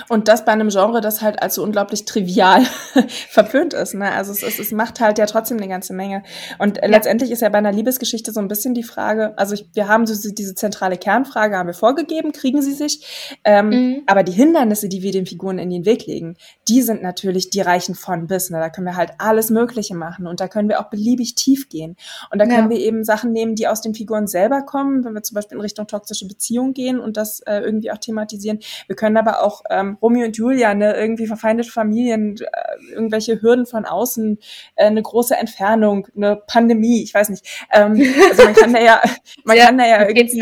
Und 0.09 0.27
das 0.27 0.45
bei 0.45 0.51
einem 0.51 0.69
Genre, 0.69 1.01
das 1.01 1.21
halt 1.21 1.41
als 1.41 1.55
so 1.55 1.63
unglaublich 1.63 2.05
trivial 2.05 2.63
verpönt 3.29 3.73
ist. 3.73 3.93
Ne? 3.93 4.11
Also 4.11 4.31
es, 4.31 4.43
es, 4.43 4.59
es 4.59 4.71
macht 4.71 4.99
halt 4.99 5.17
ja 5.17 5.25
trotzdem 5.25 5.57
eine 5.57 5.67
ganze 5.67 5.93
Menge. 5.93 6.23
Und 6.59 6.77
ja. 6.77 6.87
letztendlich 6.87 7.31
ist 7.31 7.41
ja 7.41 7.49
bei 7.49 7.57
einer 7.57 7.71
Liebesgeschichte 7.71 8.31
so 8.31 8.39
ein 8.39 8.47
bisschen 8.47 8.73
die 8.73 8.83
Frage, 8.83 9.37
also 9.37 9.53
ich, 9.53 9.67
wir 9.73 9.87
haben 9.87 10.05
so 10.05 10.31
diese 10.31 10.55
zentrale 10.55 10.97
Kernfrage, 10.97 11.57
haben 11.57 11.67
wir 11.67 11.73
vorgegeben, 11.73 12.31
kriegen 12.31 12.61
sie 12.61 12.73
sich. 12.73 13.37
Ähm, 13.43 13.69
mhm. 13.69 14.03
Aber 14.07 14.23
die 14.23 14.31
Hindernisse, 14.31 14.89
die 14.89 15.01
wir 15.01 15.11
den 15.11 15.25
Figuren 15.25 15.59
in 15.59 15.69
den 15.69 15.85
Weg 15.85 16.05
legen, 16.05 16.37
die 16.67 16.81
sind 16.81 17.03
natürlich, 17.03 17.49
die 17.49 17.61
reichen 17.61 17.95
von 17.95 18.27
bis. 18.27 18.49
Ne? 18.49 18.59
Da 18.59 18.69
können 18.69 18.87
wir 18.87 18.95
halt 18.95 19.11
alles 19.17 19.49
Mögliche 19.49 19.95
machen. 19.95 20.27
Und 20.27 20.39
da 20.39 20.47
können 20.47 20.69
wir 20.69 20.79
auch 20.79 20.89
beliebig 20.89 21.35
tief 21.35 21.69
gehen. 21.69 21.95
Und 22.31 22.39
da 22.39 22.45
können 22.45 22.65
ja. 22.65 22.69
wir 22.69 22.79
eben 22.79 23.03
Sachen 23.03 23.31
nehmen, 23.31 23.55
die 23.55 23.67
aus 23.67 23.81
den 23.81 23.93
Figuren 23.93 24.27
selber 24.27 24.61
kommen, 24.61 25.03
wenn 25.03 25.13
wir 25.13 25.23
zum 25.23 25.35
Beispiel 25.35 25.57
in 25.57 25.61
Richtung 25.61 25.87
toxische 25.87 26.27
Beziehung 26.27 26.73
gehen 26.73 26.99
und 26.99 27.17
das 27.17 27.41
äh, 27.41 27.59
irgendwie 27.59 27.91
auch 27.91 27.97
thematisieren. 27.97 28.59
Wir 28.87 28.95
können 28.95 29.17
aber 29.17 29.43
auch 29.43 29.64
ähm, 29.69 29.97
Romeo 30.01 30.25
und 30.25 30.37
Julia, 30.37 30.73
ne, 30.73 30.95
irgendwie 30.95 31.27
verfeindete 31.27 31.69
Familien, 31.69 32.37
äh, 32.39 32.93
irgendwelche 32.93 33.41
Hürden 33.41 33.65
von 33.65 33.85
außen, 33.85 34.39
äh, 34.75 34.85
eine 34.85 35.01
große 35.01 35.35
Entfernung, 35.35 36.07
eine 36.15 36.35
Pandemie, 36.35 37.03
ich 37.03 37.13
weiß 37.13 37.29
nicht. 37.29 37.65
Ähm, 37.73 38.01
also 38.29 38.43
man 38.43 38.53
kann 38.53 38.73
da 38.73 38.81
ja, 38.81 39.01
man 39.43 39.57
ja, 39.57 39.65
kann 39.65 39.77
da 39.77 39.87
ja 39.87 40.07
irgendwie 40.07 40.41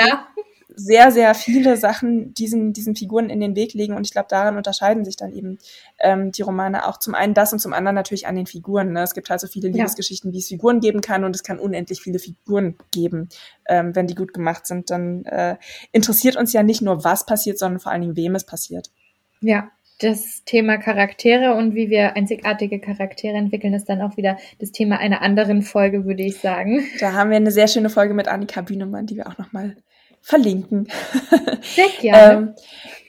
sehr, 0.76 1.12
sehr 1.12 1.36
viele 1.36 1.78
Sachen 1.78 2.34
diesen, 2.34 2.74
diesen 2.74 2.96
Figuren 2.96 3.30
in 3.30 3.40
den 3.40 3.56
Weg 3.56 3.74
legen 3.74 3.96
und 3.96 4.06
ich 4.06 4.12
glaube, 4.12 4.28
daran 4.30 4.58
unterscheiden 4.58 5.06
sich 5.06 5.16
dann 5.16 5.32
eben 5.32 5.60
ähm, 6.00 6.32
die 6.32 6.42
Romane 6.42 6.88
auch 6.88 6.98
zum 6.98 7.16
einen 7.16 7.34
das 7.34 7.54
und 7.54 7.60
zum 7.60 7.74
anderen 7.74 7.96
natürlich 7.96 8.28
an 8.28 8.36
den 8.36 8.48
Figuren. 8.48 8.94
Ne? 8.94 9.04
Es 9.04 9.14
gibt 9.14 9.30
halt 9.30 9.40
so 9.40 9.48
viele 9.48 9.70
Liebesgeschichten, 9.70 10.32
ja. 10.32 10.34
wie 10.36 10.40
es 10.40 10.48
Figuren 10.48 10.80
geben 10.80 11.02
kann 11.02 11.24
und 11.24 11.36
es 11.36 11.44
kann 11.44 11.60
unendlich 11.60 12.02
viele 12.02 12.20
Figuren 12.20 12.76
geben. 12.92 13.30
Ähm, 13.68 13.96
wenn 13.96 14.08
die 14.08 14.16
gut 14.16 14.34
gemacht 14.34 14.66
sind, 14.66 14.90
dann 14.90 15.26
äh, 15.26 15.58
interessiert 15.92 16.36
uns 16.36 16.54
ja 16.54 16.64
nicht 16.64 16.82
nur, 16.82 17.04
was 17.04 17.26
passiert, 17.26 17.60
sondern 17.60 17.80
vor 17.80 17.92
allen 17.92 18.02
Dingen, 18.02 18.16
wem 18.16 18.36
es 18.36 18.46
passiert. 18.46 18.90
Ja, 19.44 19.70
das 20.00 20.44
Thema 20.46 20.78
Charaktere 20.78 21.54
und 21.54 21.76
wie 21.76 21.90
wir 21.90 22.16
einzigartige 22.16 22.80
Charaktere 22.80 23.36
entwickeln, 23.36 23.74
ist 23.74 23.90
dann 23.90 24.02
auch 24.02 24.18
wieder 24.18 24.38
das 24.60 24.72
Thema 24.72 24.98
einer 24.98 25.22
anderen 25.22 25.62
Folge, 25.62 26.06
würde 26.06 26.24
ich 26.24 26.40
sagen. 26.40 26.84
Da 27.00 27.14
haben 27.14 27.30
wir 27.30 27.38
eine 27.38 27.52
sehr 27.52 27.68
schöne 27.68 27.90
Folge 27.90 28.14
mit 28.14 28.28
Annika 28.28 28.62
Bühnemann, 28.62 29.06
die 29.06 29.18
wir 29.18 29.28
auch 29.28 29.38
nochmal 29.38 29.76
verlinken. 30.22 30.88
Sehr 31.62 31.90
gerne. 32.00 32.34
ähm, 32.34 32.56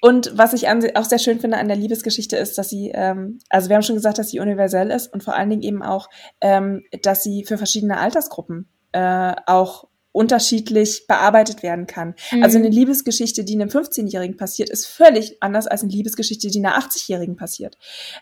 und 0.00 0.32
was 0.36 0.52
ich 0.52 0.68
auch 0.68 1.04
sehr 1.04 1.20
schön 1.20 1.38
finde 1.38 1.58
an 1.58 1.68
der 1.68 1.76
Liebesgeschichte 1.76 2.36
ist, 2.36 2.58
dass 2.58 2.68
sie, 2.68 2.90
ähm, 2.92 3.38
also 3.48 3.68
wir 3.68 3.76
haben 3.76 3.84
schon 3.84 3.94
gesagt, 3.94 4.18
dass 4.18 4.30
sie 4.30 4.40
universell 4.40 4.90
ist 4.90 5.12
und 5.12 5.22
vor 5.22 5.34
allen 5.34 5.48
Dingen 5.48 5.62
eben 5.62 5.82
auch, 5.82 6.10
ähm, 6.40 6.82
dass 7.02 7.22
sie 7.22 7.44
für 7.44 7.56
verschiedene 7.56 7.98
Altersgruppen 7.98 8.68
äh, 8.92 9.32
auch 9.46 9.86
unterschiedlich 10.14 11.06
bearbeitet 11.08 11.64
werden 11.64 11.88
kann. 11.88 12.14
Mhm. 12.30 12.44
Also 12.44 12.58
eine 12.58 12.68
Liebesgeschichte, 12.68 13.44
die 13.44 13.54
einem 13.54 13.68
15-Jährigen 13.68 14.36
passiert, 14.36 14.70
ist 14.70 14.86
völlig 14.86 15.36
anders 15.40 15.66
als 15.66 15.82
eine 15.82 15.90
Liebesgeschichte, 15.90 16.48
die 16.48 16.64
einer 16.64 16.78
80-Jährigen 16.78 17.34
passiert. 17.34 17.76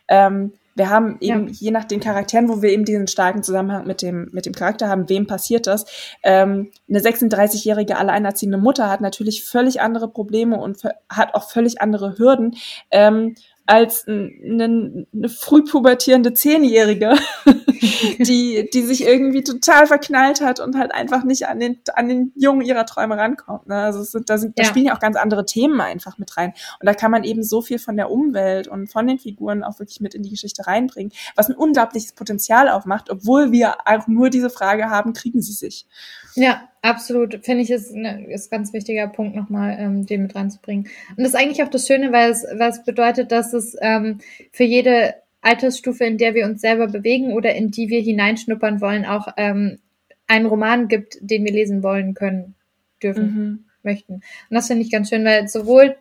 Ähm, 0.08 0.54
wir 0.74 0.88
haben 0.88 1.18
eben, 1.20 1.48
ja. 1.48 1.52
je 1.52 1.70
nach 1.70 1.84
den 1.84 2.00
Charakteren, 2.00 2.48
wo 2.48 2.62
wir 2.62 2.70
eben 2.70 2.86
diesen 2.86 3.08
starken 3.08 3.42
Zusammenhang 3.42 3.86
mit 3.86 4.00
dem, 4.00 4.30
mit 4.32 4.46
dem 4.46 4.54
Charakter 4.54 4.88
haben, 4.88 5.10
wem 5.10 5.26
passiert 5.26 5.66
das? 5.66 5.84
Ähm, 6.22 6.70
eine 6.88 7.00
36-jährige 7.00 7.98
alleinerziehende 7.98 8.56
Mutter 8.56 8.88
hat 8.88 9.02
natürlich 9.02 9.44
völlig 9.44 9.82
andere 9.82 10.08
Probleme 10.08 10.58
und 10.58 10.82
hat 11.10 11.34
auch 11.34 11.50
völlig 11.50 11.82
andere 11.82 12.16
Hürden. 12.16 12.56
Ähm, 12.90 13.34
als 13.66 14.06
eine, 14.08 15.06
eine 15.14 15.28
früh 15.28 15.62
pubertierende 15.64 16.34
Zehnjährige, 16.34 17.14
die, 18.18 18.68
die 18.72 18.82
sich 18.82 19.06
irgendwie 19.06 19.44
total 19.44 19.86
verknallt 19.86 20.40
hat 20.40 20.60
und 20.60 20.76
halt 20.76 20.92
einfach 20.92 21.22
nicht 21.24 21.46
an 21.46 21.60
den, 21.60 21.78
an 21.94 22.08
den 22.08 22.32
Jungen 22.34 22.62
ihrer 22.62 22.86
Träume 22.86 23.16
rankommt. 23.16 23.68
Ne? 23.68 23.76
Also 23.76 24.02
sind, 24.02 24.28
da, 24.28 24.38
sind, 24.38 24.58
da 24.58 24.64
spielen 24.64 24.86
ja 24.86 24.96
auch 24.96 25.00
ganz 25.00 25.16
andere 25.16 25.44
Themen 25.44 25.80
einfach 25.80 26.18
mit 26.18 26.36
rein. 26.36 26.54
Und 26.80 26.86
da 26.86 26.94
kann 26.94 27.10
man 27.10 27.24
eben 27.24 27.44
so 27.44 27.62
viel 27.62 27.78
von 27.78 27.96
der 27.96 28.10
Umwelt 28.10 28.66
und 28.66 28.88
von 28.88 29.06
den 29.06 29.18
Figuren 29.18 29.62
auch 29.62 29.78
wirklich 29.78 30.00
mit 30.00 30.14
in 30.14 30.22
die 30.22 30.30
Geschichte 30.30 30.66
reinbringen, 30.66 31.12
was 31.36 31.48
ein 31.48 31.56
unglaubliches 31.56 32.12
Potenzial 32.12 32.68
aufmacht, 32.68 33.10
obwohl 33.10 33.52
wir 33.52 33.76
auch 33.84 34.08
nur 34.08 34.30
diese 34.30 34.50
Frage 34.50 34.90
haben, 34.90 35.12
kriegen 35.12 35.40
sie 35.40 35.52
sich. 35.52 35.86
Ja, 36.34 36.68
absolut. 36.82 37.44
Finde 37.44 37.62
ich, 37.62 37.70
ist, 37.70 37.94
ne, 37.94 38.26
ist 38.26 38.50
ganz 38.50 38.72
wichtiger 38.72 39.08
Punkt 39.08 39.34
nochmal, 39.34 39.76
ähm, 39.78 40.04
den 40.04 40.22
mit 40.22 40.34
reinzubringen. 40.34 40.88
Und 41.10 41.18
das 41.18 41.28
ist 41.28 41.34
eigentlich 41.34 41.62
auch 41.62 41.70
das 41.70 41.86
Schöne, 41.86 42.12
weil 42.12 42.30
es, 42.30 42.44
weil 42.54 42.70
es 42.70 42.84
bedeutet, 42.84 43.32
dass 43.32 43.54
es 43.54 43.76
ähm, 43.80 44.18
für 44.50 44.64
jede 44.64 45.14
Altersstufe, 45.40 46.04
in 46.04 46.18
der 46.18 46.34
wir 46.34 46.44
uns 46.46 46.60
selber 46.60 46.86
bewegen 46.86 47.32
oder 47.32 47.54
in 47.54 47.70
die 47.70 47.88
wir 47.88 48.00
hineinschnuppern 48.00 48.80
wollen, 48.80 49.04
auch 49.04 49.28
ähm, 49.36 49.78
einen 50.26 50.46
Roman 50.46 50.88
gibt, 50.88 51.18
den 51.20 51.44
wir 51.44 51.52
lesen 51.52 51.82
wollen 51.82 52.14
können, 52.14 52.54
dürfen, 53.02 53.24
mhm. 53.24 53.64
möchten. 53.82 54.14
Und 54.14 54.22
das 54.50 54.68
finde 54.68 54.84
ich 54.84 54.90
ganz 54.90 55.08
schön, 55.08 55.24
weil 55.24 55.48
sowohl 55.48 55.96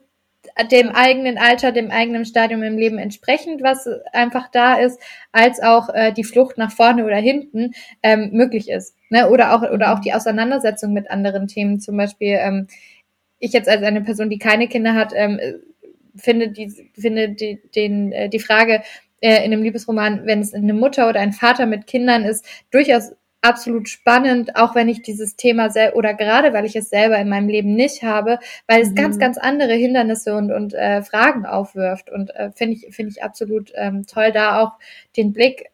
dem 0.71 0.89
eigenen 0.89 1.37
Alter, 1.37 1.71
dem 1.71 1.91
eigenen 1.91 2.25
Stadium 2.25 2.63
im 2.63 2.77
Leben 2.77 2.97
entsprechend, 2.97 3.63
was 3.63 3.87
einfach 4.13 4.49
da 4.51 4.75
ist, 4.75 4.99
als 5.31 5.61
auch 5.61 5.89
äh, 5.93 6.11
die 6.11 6.23
Flucht 6.23 6.57
nach 6.57 6.71
vorne 6.71 7.05
oder 7.05 7.17
hinten 7.17 7.71
ähm, 8.03 8.29
möglich 8.33 8.69
ist. 8.69 8.95
Ne? 9.09 9.29
Oder 9.29 9.55
auch 9.55 9.61
oder 9.61 9.93
auch 9.93 9.99
die 9.99 10.13
Auseinandersetzung 10.13 10.93
mit 10.93 11.09
anderen 11.09 11.47
Themen. 11.47 11.79
Zum 11.79 11.97
Beispiel 11.97 12.37
ähm, 12.39 12.67
ich 13.39 13.53
jetzt 13.53 13.69
als 13.69 13.83
eine 13.83 14.01
Person, 14.01 14.29
die 14.29 14.39
keine 14.39 14.67
Kinder 14.67 14.93
hat, 14.93 15.13
ähm, 15.15 15.39
finde 16.15 16.49
die 16.49 16.91
finde 16.97 17.29
die 17.29 17.61
den 17.75 18.11
äh, 18.11 18.29
die 18.29 18.39
Frage 18.39 18.83
äh, 19.21 19.45
in 19.45 19.53
einem 19.53 19.63
Liebesroman, 19.63 20.25
wenn 20.25 20.41
es 20.41 20.53
eine 20.53 20.73
Mutter 20.73 21.07
oder 21.09 21.19
ein 21.19 21.33
Vater 21.33 21.65
mit 21.65 21.87
Kindern 21.87 22.23
ist, 22.23 22.45
durchaus 22.71 23.11
absolut 23.41 23.89
spannend, 23.89 24.55
auch 24.55 24.75
wenn 24.75 24.87
ich 24.87 25.01
dieses 25.01 25.35
Thema 25.35 25.69
sel 25.69 25.93
oder 25.93 26.13
gerade 26.13 26.53
weil 26.53 26.65
ich 26.65 26.75
es 26.75 26.89
selber 26.89 27.17
in 27.17 27.29
meinem 27.29 27.49
Leben 27.49 27.75
nicht 27.75 28.03
habe, 28.03 28.39
weil 28.67 28.81
es 28.81 28.91
mhm. 28.91 28.95
ganz, 28.95 29.19
ganz 29.19 29.37
andere 29.37 29.73
Hindernisse 29.73 30.35
und, 30.35 30.51
und 30.51 30.73
äh, 30.73 31.01
Fragen 31.01 31.45
aufwirft. 31.45 32.09
Und 32.09 32.29
äh, 32.35 32.51
finde 32.51 32.75
ich, 32.75 32.95
finde 32.95 33.11
ich 33.11 33.23
absolut 33.23 33.71
ähm, 33.75 34.05
toll, 34.05 34.31
da 34.31 34.61
auch 34.61 34.73
den 35.17 35.33
Blick 35.33 35.71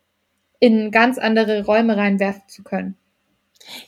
in 0.59 0.91
ganz 0.91 1.17
andere 1.17 1.65
Räume 1.65 1.97
reinwerfen 1.97 2.43
zu 2.47 2.63
können. 2.63 2.97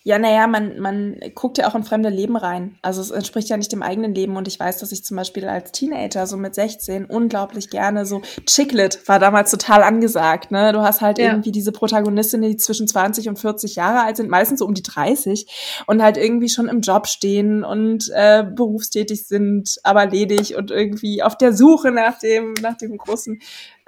Ja, 0.03 0.19
naja, 0.19 0.47
man, 0.47 0.79
man 0.79 1.19
guckt 1.35 1.57
ja 1.57 1.67
auch 1.67 1.75
in 1.75 1.83
fremde 1.83 2.09
Leben 2.09 2.35
rein. 2.35 2.77
Also 2.81 3.01
es 3.01 3.11
entspricht 3.11 3.49
ja 3.49 3.57
nicht 3.57 3.71
dem 3.71 3.81
eigenen 3.81 4.13
Leben. 4.13 4.35
Und 4.35 4.47
ich 4.47 4.59
weiß, 4.59 4.79
dass 4.79 4.91
ich 4.91 5.03
zum 5.03 5.17
Beispiel 5.17 5.47
als 5.47 5.71
Teenager, 5.71 6.27
so 6.27 6.37
mit 6.37 6.55
16, 6.55 7.05
unglaublich 7.05 7.69
gerne 7.69 8.05
so 8.05 8.21
Chicklet 8.45 9.07
war 9.07 9.19
damals 9.19 9.51
total 9.51 9.83
angesagt. 9.83 10.51
Ne? 10.51 10.73
Du 10.73 10.81
hast 10.81 11.01
halt 11.01 11.17
ja. 11.17 11.27
irgendwie 11.27 11.51
diese 11.51 11.71
Protagonistinnen, 11.71 12.49
die 12.49 12.57
zwischen 12.57 12.87
20 12.87 13.29
und 13.29 13.39
40 13.39 13.75
Jahre 13.75 14.05
alt 14.05 14.17
sind, 14.17 14.29
meistens 14.29 14.59
so 14.59 14.65
um 14.65 14.73
die 14.73 14.83
30 14.83 15.83
und 15.87 16.01
halt 16.01 16.17
irgendwie 16.17 16.49
schon 16.49 16.67
im 16.67 16.81
Job 16.81 17.07
stehen 17.07 17.63
und 17.63 18.09
äh, 18.13 18.43
berufstätig 18.43 19.27
sind, 19.27 19.77
aber 19.83 20.05
ledig 20.05 20.55
und 20.55 20.71
irgendwie 20.71 21.23
auf 21.23 21.37
der 21.37 21.53
Suche 21.53 21.91
nach 21.91 22.19
dem, 22.19 22.53
nach 22.61 22.77
dem 22.77 22.97
großen 22.97 23.39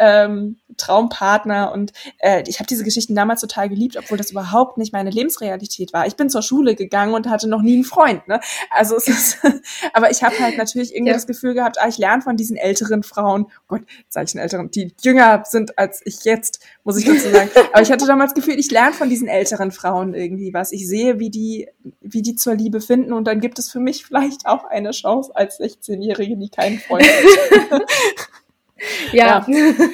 ähm, 0.02 0.58
Traumpartner. 0.78 1.72
Und 1.72 1.94
äh, 2.18 2.44
ich 2.48 2.60
habe 2.60 2.68
diese 2.68 2.84
Geschichten 2.84 3.16
damals 3.16 3.42
total 3.42 3.70
geliebt, 3.70 3.98
obwohl 3.98 4.18
das 4.18 4.32
überhaupt 4.32 4.78
nicht 4.78 4.92
meine 4.92 5.12
Lebensrealität 5.12 5.94
war. 5.94 6.08
Ich 6.08 6.16
bin 6.16 6.30
zur 6.30 6.42
Schule 6.42 6.76
gegangen 6.76 7.14
und 7.14 7.30
hatte 7.30 7.48
noch 7.48 7.62
nie 7.62 7.76
einen 7.76 7.84
Freund. 7.84 8.28
Ne? 8.28 8.40
Also 8.72 8.96
es 8.96 9.08
ist, 9.08 9.38
aber 9.94 10.10
ich 10.12 10.24
habe 10.24 10.38
halt 10.40 10.58
natürlich 10.58 10.94
irgendwie 10.94 11.12
ja. 11.12 11.16
das 11.16 11.28
Gefühl 11.28 11.54
gehabt, 11.54 11.78
ah, 11.80 11.88
ich 11.88 12.00
lerne 12.00 12.24
von 12.24 12.36
diesen 12.36 12.58
älteren 12.58 13.04
Frauen. 13.04 13.46
Oh 13.46 13.76
Gott, 13.76 13.82
sage 14.10 14.26
ich 14.28 14.36
einen 14.36 14.44
älteren, 14.44 14.72
die 14.72 14.94
jünger 15.02 15.44
sind 15.46 15.78
als 15.78 16.02
ich 16.04 16.24
jetzt, 16.24 16.62
muss 16.84 16.98
ich 16.98 17.06
dazu 17.06 17.30
sagen. 17.30 17.52
aber 17.72 17.82
ich 17.84 17.92
hatte 17.92 18.08
damals 18.08 18.34
das 18.34 18.44
Gefühl, 18.44 18.60
ich 18.60 18.72
lerne 18.72 18.94
von 18.94 19.10
diesen 19.10 19.28
älteren 19.28 19.72
Frauen 19.72 20.16
irgendwie 20.16 20.54
was. 20.54 20.72
Ich 20.72 20.88
sehe, 20.88 21.20
wie 21.20 21.30
die, 21.30 21.70
wie 22.02 22.24
die 22.24 22.36
zur 22.36 22.56
Liebe 22.56 22.82
finden 22.82 23.14
und 23.14 23.26
dann 23.26 23.40
gibt 23.40 23.60
es 23.60 23.70
für 23.70 23.80
mich 23.80 24.04
vielleicht 24.06 24.48
auch 24.48 24.66
eine 24.66 24.92
Chance 24.92 25.32
als 25.36 25.60
16-Jährige, 25.60 26.38
die 26.38 26.50
keinen 26.50 26.80
Freund 26.80 27.06
hat. 27.06 27.82
Ja. 29.14 29.46
ja. 29.48 29.88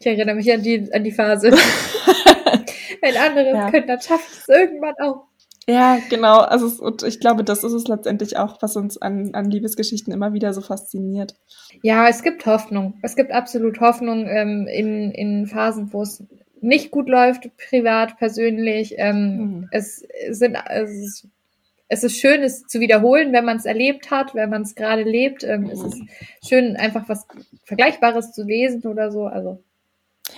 Ich 0.00 0.06
erinnere 0.06 0.36
mich 0.36 0.52
an 0.52 0.62
die, 0.62 0.88
an 0.92 1.02
die 1.02 1.12
Phase. 1.12 1.50
Ein 3.02 3.16
anderes 3.16 3.52
ja. 3.52 3.70
können, 3.70 3.86
dann 3.86 4.00
schafft 4.00 4.30
es 4.30 4.48
irgendwann 4.48 4.94
auch. 5.02 5.24
Ja, 5.68 5.98
genau. 6.08 6.38
Also 6.38 6.66
es, 6.66 6.80
und 6.80 7.02
ich 7.02 7.20
glaube, 7.20 7.44
das 7.44 7.62
ist 7.62 7.72
es 7.74 7.88
letztendlich 7.88 8.38
auch, 8.38 8.62
was 8.62 8.76
uns 8.76 9.00
an, 9.02 9.34
an 9.34 9.50
Liebesgeschichten 9.50 10.12
immer 10.12 10.32
wieder 10.32 10.54
so 10.54 10.62
fasziniert. 10.62 11.34
Ja, 11.82 12.08
es 12.08 12.22
gibt 12.22 12.46
Hoffnung. 12.46 12.94
Es 13.02 13.16
gibt 13.16 13.32
absolut 13.32 13.80
Hoffnung 13.80 14.26
ähm, 14.28 14.66
in, 14.66 15.10
in 15.10 15.46
Phasen, 15.46 15.92
wo 15.92 16.02
es 16.02 16.24
nicht 16.60 16.90
gut 16.90 17.08
läuft, 17.08 17.50
privat, 17.68 18.16
persönlich. 18.16 18.94
Ähm, 18.96 19.36
mhm. 19.36 19.68
Es 19.70 20.02
sind 20.30 20.56
es 20.70 21.28
es 21.88 22.04
ist 22.04 22.18
schön, 22.18 22.42
es 22.42 22.66
zu 22.66 22.80
wiederholen, 22.80 23.32
wenn 23.32 23.44
man 23.44 23.56
es 23.56 23.64
erlebt 23.64 24.10
hat, 24.10 24.34
wenn 24.34 24.50
man 24.50 24.62
es 24.62 24.74
gerade 24.74 25.02
lebt. 25.02 25.42
Ähm, 25.44 25.70
Es 25.70 25.82
ist 25.82 26.02
schön, 26.46 26.76
einfach 26.76 27.08
was 27.08 27.26
Vergleichbares 27.64 28.32
zu 28.32 28.44
lesen 28.44 28.82
oder 28.86 29.10
so. 29.10 29.26
Also 29.26 29.64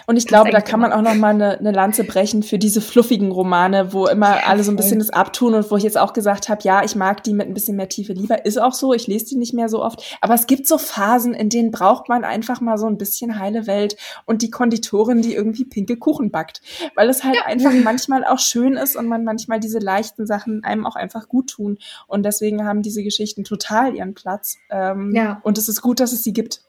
und 0.07 0.17
ich 0.17 0.27
glaube, 0.27 0.51
da 0.51 0.61
kann 0.61 0.81
man 0.81 0.93
auch 0.93 1.03
noch 1.03 1.15
mal 1.15 1.35
eine, 1.35 1.59
eine 1.59 1.73
Lanze 1.73 2.05
brechen 2.05 2.43
für 2.43 2.59
diese 2.59 2.81
fluffigen 2.81 3.31
Romane, 3.31 3.93
wo 3.93 4.07
immer 4.07 4.47
alle 4.47 4.65
so 4.65 4.71
ein 4.71 4.77
bisschen 4.77 4.99
das 4.99 5.11
abtun 5.11 5.55
und 5.55 5.71
wo 5.71 5.77
ich 5.77 5.83
jetzt 5.83 5.99
auch 5.99 6.13
gesagt 6.13 6.49
habe, 6.49 6.63
ja, 6.63 6.83
ich 6.85 6.97
mag 6.97 7.23
die 7.25 7.33
mit 7.33 7.49
ein 7.49 7.55
bisschen 7.55 7.77
mehr 7.77 7.89
Tiefe 7.89 8.13
lieber. 8.13 8.45
Ist 8.45 8.61
auch 8.61 8.75
so, 8.75 8.93
ich 8.93 9.07
lese 9.07 9.27
die 9.27 9.37
nicht 9.37 9.55
mehr 9.55 9.69
so 9.69 9.83
oft. 9.83 10.19
Aber 10.21 10.35
es 10.35 10.47
gibt 10.47 10.67
so 10.67 10.79
Phasen, 10.79 11.35
in 11.35 11.49
denen 11.49 11.71
braucht 11.71 12.09
man 12.09 12.25
einfach 12.25 12.61
mal 12.61 12.79
so 12.79 12.87
ein 12.87 12.99
bisschen 12.99 13.39
heile 13.39 13.67
Welt 13.67 13.97
und 14.27 14.43
die 14.43 14.51
Konditorin, 14.51 15.23
die 15.23 15.35
irgendwie 15.35 15.65
pinke 15.65 15.97
Kuchen 15.97 16.31
backt. 16.31 16.63
Weil 16.95 17.09
es 17.09 17.25
halt 17.25 17.37
ja. 17.37 17.47
einfach 17.47 17.73
manchmal 17.73 18.25
auch 18.25 18.39
schön 18.39 18.75
ist 18.75 18.97
und 18.97 19.07
man 19.07 19.25
manchmal 19.25 19.61
diese 19.61 19.79
leichten 19.79 20.27
Sachen 20.27 20.65
einem 20.65 20.87
auch 20.87 20.97
einfach 20.97 21.29
gut 21.29 21.51
tun. 21.51 21.79
Und 22.07 22.25
deswegen 22.25 22.65
haben 22.65 22.83
diese 22.83 23.03
Geschichten 23.03 23.45
total 23.45 23.95
ihren 23.95 24.15
Platz. 24.15 24.57
Ähm, 24.71 25.13
ja. 25.15 25.41
Und 25.43 25.59
es 25.59 25.69
ist 25.69 25.83
gut, 25.83 26.01
dass 26.01 26.13
es 26.13 26.23
sie 26.23 26.33
gibt. 26.33 26.63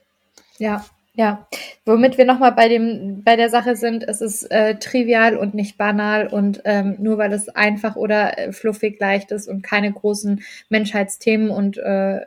Ja, 0.57 0.85
ja, 1.13 1.47
womit 1.85 2.17
wir 2.17 2.25
nochmal 2.25 2.53
bei 2.53 2.69
dem, 2.69 3.23
bei 3.23 3.35
der 3.35 3.49
Sache 3.49 3.75
sind, 3.75 4.03
es 4.07 4.21
ist 4.21 4.49
äh, 4.49 4.75
trivial 4.75 5.35
und 5.35 5.53
nicht 5.53 5.77
banal 5.77 6.27
und 6.27 6.61
ähm, 6.63 6.95
nur 6.99 7.17
weil 7.17 7.33
es 7.33 7.49
einfach 7.49 7.97
oder 7.97 8.37
äh, 8.37 8.51
fluffig 8.53 8.97
leicht 8.99 9.31
ist 9.31 9.47
und 9.47 9.61
keine 9.61 9.91
großen 9.91 10.41
Menschheitsthemen 10.69 11.49
und 11.49 11.77
äh, 11.77 12.21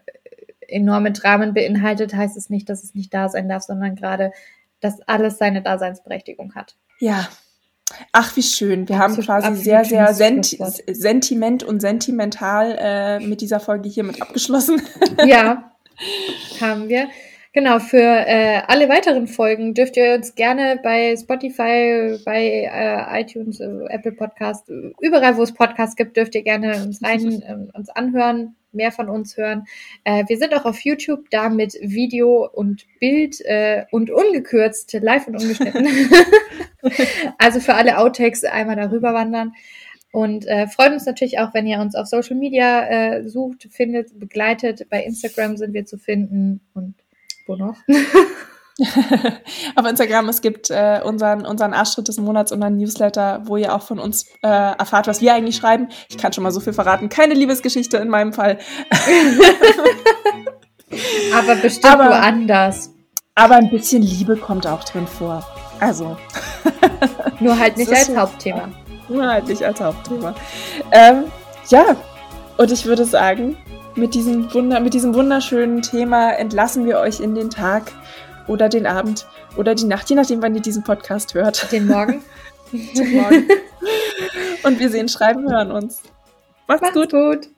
enorme 0.68 1.12
Dramen 1.12 1.54
beinhaltet, 1.54 2.14
heißt 2.14 2.36
es 2.36 2.50
nicht, 2.50 2.68
dass 2.68 2.84
es 2.84 2.94
nicht 2.94 3.12
da 3.14 3.28
sein 3.28 3.48
darf, 3.48 3.62
sondern 3.62 3.96
gerade, 3.96 4.32
dass 4.80 5.00
alles 5.02 5.38
seine 5.38 5.62
Daseinsberechtigung 5.62 6.54
hat. 6.54 6.76
Ja. 7.00 7.28
Ach, 8.12 8.34
wie 8.36 8.42
schön. 8.42 8.88
Wir 8.88 8.98
haben 8.98 9.16
quasi 9.16 9.54
sehr, 9.62 9.84
sehr 9.84 10.14
senti 10.14 10.58
sentiment 10.88 11.62
und 11.62 11.80
sentimental 11.80 12.76
äh, 12.78 13.20
mit 13.20 13.40
dieser 13.40 13.60
Folge 13.60 13.88
hiermit 13.88 14.20
abgeschlossen. 14.20 14.82
Ja, 15.24 15.70
haben 16.60 16.88
wir. 16.88 17.08
Genau, 17.54 17.78
für 17.78 17.98
äh, 17.98 18.62
alle 18.66 18.88
weiteren 18.88 19.28
Folgen 19.28 19.74
dürft 19.74 19.96
ihr 19.96 20.14
uns 20.14 20.34
gerne 20.34 20.80
bei 20.82 21.16
Spotify, 21.16 22.18
bei 22.24 22.68
äh, 22.68 23.20
iTunes, 23.20 23.60
äh, 23.60 23.68
Apple 23.90 24.10
Podcast, 24.10 24.68
überall, 25.00 25.36
wo 25.36 25.44
es 25.44 25.54
Podcasts 25.54 25.94
gibt, 25.94 26.16
dürft 26.16 26.34
ihr 26.34 26.42
gerne 26.42 26.82
uns 26.82 27.00
rein, 27.00 27.42
äh, 27.46 27.78
uns 27.78 27.90
anhören, 27.90 28.56
mehr 28.72 28.90
von 28.90 29.08
uns 29.08 29.36
hören. 29.36 29.66
Äh, 30.02 30.24
wir 30.26 30.36
sind 30.36 30.52
auch 30.52 30.64
auf 30.64 30.80
YouTube, 30.80 31.30
da 31.30 31.48
mit 31.48 31.74
Video 31.80 32.44
und 32.44 32.86
Bild 32.98 33.40
äh, 33.42 33.84
und 33.92 34.10
ungekürzt, 34.10 34.92
live 34.94 35.28
und 35.28 35.40
ungeschnitten. 35.40 35.86
also 37.38 37.60
für 37.60 37.74
alle 37.74 37.98
Outtakes 37.98 38.42
einmal 38.42 38.74
darüber 38.74 39.14
wandern. 39.14 39.52
Und 40.10 40.46
äh, 40.46 40.66
freuen 40.66 40.94
uns 40.94 41.06
natürlich 41.06 41.38
auch, 41.38 41.54
wenn 41.54 41.68
ihr 41.68 41.78
uns 41.78 41.94
auf 41.94 42.06
Social 42.06 42.36
Media 42.36 42.86
äh, 42.86 43.28
sucht, 43.28 43.68
findet, 43.70 44.18
begleitet. 44.18 44.88
Bei 44.90 45.04
Instagram 45.04 45.56
sind 45.56 45.72
wir 45.72 45.86
zu 45.86 45.98
finden 45.98 46.60
und 46.72 46.94
wo 47.46 47.56
noch? 47.56 47.76
Auf 49.76 49.86
Instagram, 49.86 50.28
es 50.28 50.40
gibt 50.40 50.70
äh, 50.70 51.00
unseren, 51.04 51.46
unseren 51.46 51.72
Arschtritt 51.74 52.08
des 52.08 52.18
Monats 52.18 52.50
und 52.50 52.60
einen 52.62 52.76
Newsletter, 52.76 53.42
wo 53.44 53.56
ihr 53.56 53.72
auch 53.74 53.82
von 53.82 54.00
uns 54.00 54.26
äh, 54.42 54.48
erfahrt, 54.48 55.06
was 55.06 55.20
wir 55.20 55.32
eigentlich 55.32 55.56
schreiben. 55.56 55.88
Ich 56.08 56.18
kann 56.18 56.32
schon 56.32 56.42
mal 56.42 56.50
so 56.50 56.58
viel 56.58 56.72
verraten. 56.72 57.08
Keine 57.08 57.34
Liebesgeschichte 57.34 57.98
in 57.98 58.08
meinem 58.08 58.32
Fall. 58.32 58.58
aber 61.34 61.54
bestimmt 61.56 61.92
aber, 61.92 62.08
woanders. 62.10 62.90
Aber 63.36 63.54
ein 63.56 63.70
bisschen 63.70 64.02
Liebe 64.02 64.36
kommt 64.36 64.66
auch 64.66 64.82
drin 64.82 65.06
vor. 65.06 65.46
Also. 65.78 66.16
Nur 67.40 67.56
halt 67.58 67.76
nicht 67.76 67.92
als 67.92 68.14
Hauptthema. 68.16 68.70
Nur 69.08 69.26
halt 69.26 69.46
nicht 69.46 69.62
als 69.62 69.80
Hauptthema. 69.80 70.34
Ähm, 70.90 71.24
ja, 71.68 71.96
und 72.56 72.72
ich 72.72 72.86
würde 72.86 73.04
sagen, 73.04 73.56
mit 73.96 74.14
diesem, 74.14 74.52
Wunder, 74.52 74.80
mit 74.80 74.94
diesem 74.94 75.14
wunderschönen 75.14 75.82
Thema 75.82 76.32
entlassen 76.32 76.86
wir 76.86 76.98
euch 76.98 77.20
in 77.20 77.34
den 77.34 77.50
Tag 77.50 77.92
oder 78.46 78.68
den 78.68 78.86
Abend 78.86 79.26
oder 79.56 79.74
die 79.74 79.84
Nacht, 79.84 80.10
je 80.10 80.16
nachdem, 80.16 80.42
wann 80.42 80.54
ihr 80.54 80.62
diesen 80.62 80.82
Podcast 80.82 81.34
hört. 81.34 81.70
Den 81.72 81.86
Morgen. 81.86 82.22
den 82.72 83.12
Morgen. 83.12 83.48
Und 84.64 84.78
wir 84.78 84.90
sehen, 84.90 85.08
schreiben, 85.08 85.50
hören 85.50 85.70
uns. 85.70 86.02
Macht's, 86.66 86.82
Macht's 86.82 86.94
gut. 86.94 87.10
gut. 87.10 87.48